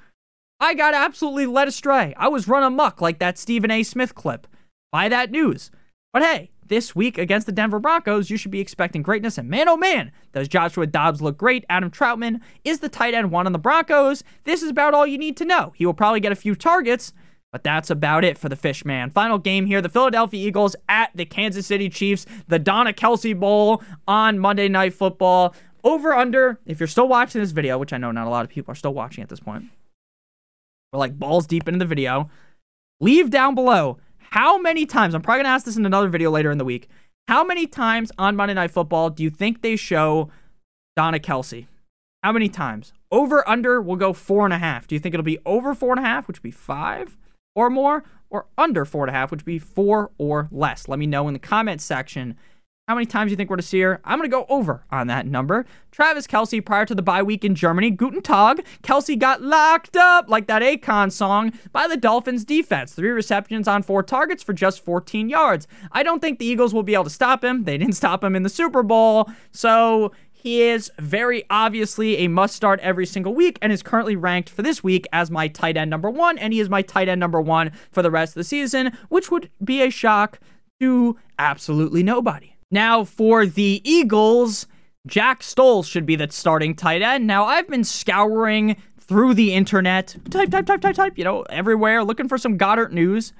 I 0.61 0.75
got 0.75 0.95
absolutely 0.95 1.47
led 1.47 1.69
astray. 1.69 2.15
I 2.17 2.29
was 2.29 2.49
run 2.49 2.63
amuck 2.63 3.01
like 3.01 3.19
that 3.19 3.39
Stephen 3.39 3.71
A. 3.71 3.83
Smith 3.83 4.15
clip 4.15 4.47
by 4.91 5.09
that 5.09 5.31
news. 5.31 5.71
But 6.13 6.23
hey, 6.23 6.51
this 6.69 6.95
week 6.95 7.19
against 7.19 7.47
the 7.47 7.53
Denver 7.53 7.79
Broncos, 7.79 8.31
you 8.31 8.37
should 8.37 8.51
be 8.51 8.61
expecting 8.61 9.03
greatness. 9.03 9.39
And 9.39 9.49
man, 9.49 9.69
oh 9.69 9.77
man, 9.77 10.13
does 10.33 10.49
Joshua 10.49 10.87
Dobbs 10.87 11.21
look 11.21 11.37
great? 11.37 11.65
Adam 11.69 11.91
Trautman 11.91 12.41
is 12.65 12.81
the 12.81 12.89
tight 12.89 13.15
end 13.15 13.31
one 13.31 13.47
on 13.47 13.53
the 13.53 13.59
Broncos. 13.59 14.23
This 14.45 14.63
is 14.63 14.71
about 14.71 14.95
all 14.95 15.07
you 15.07 15.19
need 15.19 15.37
to 15.39 15.45
know. 15.45 15.73
He 15.77 15.85
will 15.85 15.95
probably 15.95 16.21
get 16.21 16.33
a 16.33 16.37
few 16.37 16.55
targets, 16.55 17.13
but 17.51 17.65
that's 17.65 17.91
about 17.91 18.25
it 18.25 18.39
for 18.39 18.49
the 18.49 18.57
Fishman. 18.57 19.11
Final 19.11 19.39
game 19.39 19.67
here 19.67 19.81
the 19.81 19.89
Philadelphia 19.89 20.47
Eagles 20.47 20.77
at 20.89 21.11
the 21.15 21.25
Kansas 21.25 21.67
City 21.67 21.89
Chiefs, 21.89 22.27
the 22.47 22.59
Donna 22.59 22.93
Kelce 22.93 23.39
Bowl 23.39 23.83
on 24.07 24.39
Monday 24.39 24.69
Night 24.69 24.95
Football. 24.95 25.55
Over 25.85 26.13
under, 26.13 26.61
if 26.67 26.81
you're 26.81 26.87
still 26.87 27.09
watching 27.09 27.41
this 27.41 27.53
video, 27.53 27.79
which 27.79 27.93
I 27.93 27.99
know 27.99 28.11
not 28.11 28.27
a 28.27 28.31
lot 28.31 28.45
of 28.45 28.51
people 28.51 28.73
are 28.73 28.77
still 28.77 28.93
watching 28.93 29.23
at 29.23 29.29
this 29.29 29.41
point, 29.41 29.65
we're 30.93 30.99
like 30.99 31.19
balls 31.19 31.47
deep 31.47 31.69
into 31.69 31.79
the 31.79 31.85
video. 31.85 32.31
Leave 33.01 33.31
down 33.31 33.55
below 33.55 33.99
how 34.31 34.59
many 34.59 34.87
times, 34.87 35.15
I'm 35.15 35.23
probably 35.23 35.39
going 35.39 35.51
to 35.51 35.55
ask 35.55 35.65
this 35.65 35.77
in 35.77 35.87
another 35.87 36.09
video 36.09 36.31
later 36.31 36.51
in 36.51 36.59
the 36.59 36.65
week, 36.65 36.89
how 37.29 37.45
many 37.45 37.67
times 37.67 38.11
on 38.19 38.37
Monday 38.37 38.55
Night 38.55 38.71
Football 38.71 39.11
do 39.11 39.23
you 39.23 39.31
think 39.31 39.63
they 39.63 39.77
show 39.77 40.31
Donna 40.97 41.19
Kelce? 41.19 41.67
How 42.23 42.33
many 42.33 42.49
times? 42.49 42.93
Over, 43.11 43.49
under, 43.49 43.81
we'll 43.81 43.97
go 43.97 44.13
four 44.13 44.45
and 44.45 44.53
a 44.53 44.59
half. 44.59 44.87
Do 44.87 44.95
you 44.95 44.99
think 44.99 45.15
it'll 45.15 45.25
be 45.25 45.39
over 45.47 45.75
four 45.75 45.93
and 45.93 46.01
a 46.01 46.09
half, 46.09 46.27
which 46.27 46.39
would 46.39 46.43
be 46.43 46.51
five 46.51 47.17
or 47.55 47.71
more, 47.71 48.05
or 48.31 48.47
under 48.57 48.85
four 48.85 49.05
and 49.05 49.15
a 49.15 49.19
half, 49.19 49.31
which 49.31 49.41
would 49.41 49.47
be 49.47 49.59
four 49.59 50.11
or 50.19 50.49
less? 50.51 50.89
Let 50.89 50.99
me 50.99 51.07
know 51.07 51.29
in 51.29 51.35
the 51.35 51.39
comment 51.39 51.81
section 51.81 52.37
how 52.89 52.95
many 52.95 53.05
times 53.05 53.29
do 53.29 53.33
you 53.33 53.37
think 53.37 53.51
we're 53.51 53.57
to 53.57 53.63
see 53.63 53.81
her? 53.81 54.01
I'm 54.03 54.19
going 54.19 54.31
to 54.31 54.35
go 54.35 54.47
over 54.49 54.83
on 54.91 55.09
that 55.09 55.27
number. 55.27 55.67
Travis 55.93 56.27
Kelce, 56.27 56.65
prior 56.65 56.87
to 56.87 56.95
the 56.95 57.03
bye 57.03 57.23
week 57.23 57.45
in 57.45 57.55
Germany, 57.55 57.91
Guten 57.91 58.23
Tag, 58.23 58.65
Kelce 58.83 59.17
got 59.19 59.43
locked 59.43 59.95
up 59.95 60.31
like 60.31 60.47
that 60.47 60.63
Akon 60.63 61.13
song 61.13 61.53
by 61.71 61.87
the 61.87 61.99
Dolphins 61.99 62.47
defense. 62.47 62.95
Three 62.95 63.11
receptions 63.11 63.69
on 63.69 63.83
four 63.83 64.03
targets 64.03 64.43
for 64.43 64.55
just 64.55 64.83
14 64.83 65.29
yards. 65.29 65.69
I 65.93 66.03
don't 66.03 66.21
think 66.21 66.39
the 66.39 66.47
Eagles 66.47 66.73
will 66.73 66.83
be 66.83 66.95
able 66.95 67.05
to 67.05 67.11
stop 67.11 67.45
him. 67.45 67.65
They 67.65 67.77
didn't 67.77 67.93
stop 67.97 68.25
him 68.25 68.35
in 68.35 68.43
the 68.43 68.49
Super 68.49 68.83
Bowl. 68.83 69.31
So 69.53 70.13
he 70.33 70.63
is 70.63 70.91
very 70.99 71.45
obviously 71.51 72.17
a 72.17 72.29
must 72.29 72.57
start 72.57 72.81
every 72.81 73.05
single 73.05 73.35
week 73.35 73.59
and 73.61 73.71
is 73.71 73.83
currently 73.83 74.17
ranked 74.17 74.49
for 74.49 74.63
this 74.63 74.83
week 74.83 75.07
as 75.13 75.31
my 75.31 75.47
tight 75.47 75.77
end 75.77 75.91
number 75.91 76.09
one. 76.09 76.39
And 76.39 76.55
he 76.55 76.61
is 76.61 76.71
my 76.71 76.81
tight 76.81 77.11
end 77.11 77.21
number 77.21 77.39
one 77.43 77.71
for 77.91 78.01
the 78.01 78.11
rest 78.11 78.31
of 78.31 78.41
the 78.41 78.45
season, 78.45 78.97
which 79.11 79.31
would 79.31 79.51
be 79.63 79.83
a 79.83 79.91
shock 79.91 80.41
to 80.81 81.19
absolutely 81.39 82.03
nobody. 82.03 82.55
Now, 82.71 83.05
for 83.05 83.47
the 83.47 83.81
Eagles, 83.85 84.67
Jack 85.07 85.43
Stoll 85.43 85.83
should 85.83 86.05
be 86.05 86.17
the 86.17 86.31
starting 86.31 86.75
tight 86.75 87.01
end. 87.01 87.27
Now, 87.27 87.45
I've 87.45 87.69
been 87.69 87.85
scouring 87.85 88.77
through 88.99 89.35
the 89.35 89.55
internet, 89.55 90.17
type, 90.31 90.51
type, 90.51 90.67
type, 90.67 90.83
type, 90.83 90.95
type, 90.95 91.17
you 91.17 91.25
know, 91.25 91.43
everywhere, 91.45 92.05
looking 92.05 92.29
for 92.29 92.37
some 92.37 92.59
Goedert 92.59 92.93
news, 92.93 93.33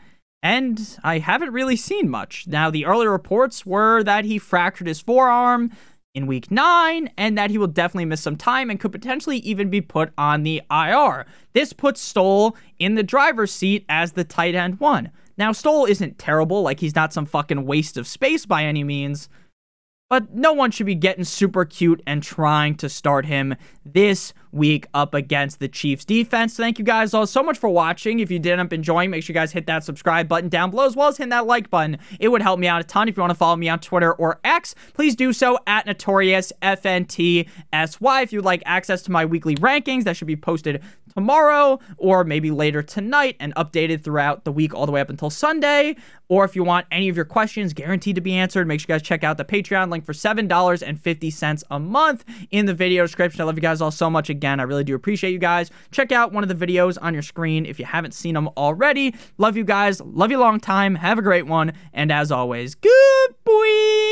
and 0.43 0.99
I 1.05 1.19
haven't 1.19 1.53
really 1.53 1.77
seen 1.77 2.09
much. 2.09 2.47
Now, 2.47 2.71
the 2.71 2.87
early 2.87 3.07
reports 3.07 3.67
were 3.67 4.03
that 4.05 4.25
he 4.25 4.39
fractured 4.39 4.87
his 4.87 5.01
forearm 5.01 5.73
in 6.15 6.27
week 6.27 6.51
nine 6.51 7.11
and 7.19 7.37
that 7.37 7.51
he 7.51 7.59
will 7.59 7.67
definitely 7.67 8.07
miss 8.07 8.23
some 8.23 8.37
time 8.37 8.71
and 8.71 8.81
could 8.81 8.93
potentially 8.93 9.39
even 9.39 9.69
be 9.69 9.81
put 9.81 10.11
on 10.17 10.43
the 10.43 10.63
IR. 10.71 11.27
This 11.53 11.73
puts 11.75 12.01
Stoll 12.01 12.57
in 12.79 12.95
the 12.95 13.03
driver's 13.03 13.53
seat 13.53 13.85
as 13.89 14.13
the 14.13 14.25
tight 14.25 14.55
end 14.55 14.81
one. 14.81 15.11
Now, 15.39 15.53
Stoll 15.53 15.87
isn't 15.87 16.19
terrible, 16.19 16.63
like 16.63 16.81
he's 16.81 16.97
not 16.97 17.13
some 17.13 17.25
fucking 17.25 17.65
waste 17.65 17.97
of 17.97 18.07
space 18.07 18.45
by 18.45 18.65
any 18.65 18.83
means, 18.83 19.29
but 20.11 20.35
no 20.35 20.53
one 20.53 20.71
should 20.71 20.87
be 20.87 20.95
getting 20.95 21.25
super 21.25 21.65
cute 21.65 22.03
and 22.07 22.23
trying 22.23 22.75
to 22.77 22.89
start 22.89 23.27
him 23.27 23.55
this 23.85 24.33
week 24.51 24.87
up 24.95 25.13
against 25.13 25.61
the 25.61 25.69
Chiefs 25.69 26.05
defense. 26.07 26.57
Thank 26.57 26.79
you 26.79 26.85
guys 26.85 27.13
all 27.13 27.27
so 27.27 27.43
much 27.43 27.59
for 27.59 27.69
watching. 27.69 28.19
If 28.19 28.31
you 28.31 28.39
did 28.39 28.53
end 28.53 28.63
up 28.63 28.73
enjoying, 28.73 29.11
make 29.11 29.23
sure 29.23 29.35
you 29.35 29.39
guys 29.39 29.53
hit 29.53 29.67
that 29.67 29.85
subscribe 29.85 30.27
button 30.27 30.49
down 30.49 30.71
below 30.71 30.87
as 30.87 30.97
well 30.97 31.09
as 31.09 31.19
hit 31.19 31.29
that 31.29 31.47
like 31.47 31.69
button. 31.69 31.99
It 32.19 32.29
would 32.29 32.41
help 32.41 32.59
me 32.59 32.67
out 32.67 32.81
a 32.81 32.85
ton. 32.85 33.09
If 33.09 33.17
you 33.17 33.21
want 33.21 33.33
to 33.33 33.39
follow 33.39 33.57
me 33.57 33.69
on 33.69 33.81
Twitter 33.81 34.13
or 34.15 34.41
X, 34.43 34.75
please 34.95 35.15
do 35.15 35.35
so 35.35 35.59
at 35.67 35.85
Notorious 35.85 36.53
FNTSY. 36.63 38.23
If 38.23 38.33
you'd 38.33 38.45
like 38.45 38.63
access 38.65 39.03
to 39.03 39.13
my 39.13 39.27
weekly 39.27 39.57
rankings, 39.57 40.05
that 40.05 40.17
should 40.17 40.27
be 40.27 40.37
posted 40.37 40.83
tomorrow 41.19 41.81
or 41.97 42.23
maybe 42.23 42.51
later 42.51 42.81
tonight 42.81 43.35
and 43.41 43.53
updated 43.57 44.05
throughout 44.05 44.45
the 44.45 44.53
week 44.53 44.73
all 44.73 44.87
the 44.87 44.93
way 44.93 45.01
up 45.01 45.11
until 45.11 45.31
Sunday. 45.31 45.97
Or 46.29 46.45
if 46.45 46.55
you 46.55 46.63
want 46.63 46.87
any 46.93 47.09
of 47.09 47.17
your 47.17 47.25
questions 47.25 47.73
guaranteed 47.73 48.15
to 48.15 48.21
be 48.21 48.35
answered, 48.35 48.69
make 48.69 48.81
sure 48.81 48.87
you 48.89 48.95
guys 48.95 49.03
check 49.03 49.25
out 49.25 49.37
the 49.37 49.45
Patreon 49.45 49.91
link 49.91 50.05
for 50.05 50.13
$7.50 50.13 51.65
a 51.71 51.79
month 51.81 52.25
in 52.51 52.67
the 52.67 52.75
video 52.75 53.03
description. 53.05 53.41
I 53.41 53.45
love 53.45 53.57
you 53.57 53.63
guys 53.63 53.81
all 53.81 53.91
so 53.91 54.09
much 54.09 54.31
again. 54.31 54.61
I 54.61 54.63
really 54.63 54.85
do 54.85 54.95
appreciate 54.95 55.33
you 55.33 55.39
guys. 55.39 55.71
Check 55.91 56.13
out 56.13 56.33
one 56.33 56.45
of 56.45 56.49
the 56.49 56.67
videos 56.67 56.99
on 57.03 57.15
your 57.15 57.23
screen 57.23 57.67
if 57.67 57.81
you 57.81 57.85
haven't 57.85 58.13
seen 58.13 58.35
them 58.35 58.49
already. 58.57 59.15
Love 59.39 59.57
you 59.57 59.65
guys. 59.65 60.01
Love 60.01 60.31
you 60.31 60.39
long 60.39 60.61
time. 60.61 60.95
Have 60.95 61.19
a 61.19 61.23
great 61.23 61.47
one. 61.47 61.73
And 61.93 62.13
as 62.13 62.31
always, 62.31 62.77
good 62.77 63.35
boy. 63.45 64.08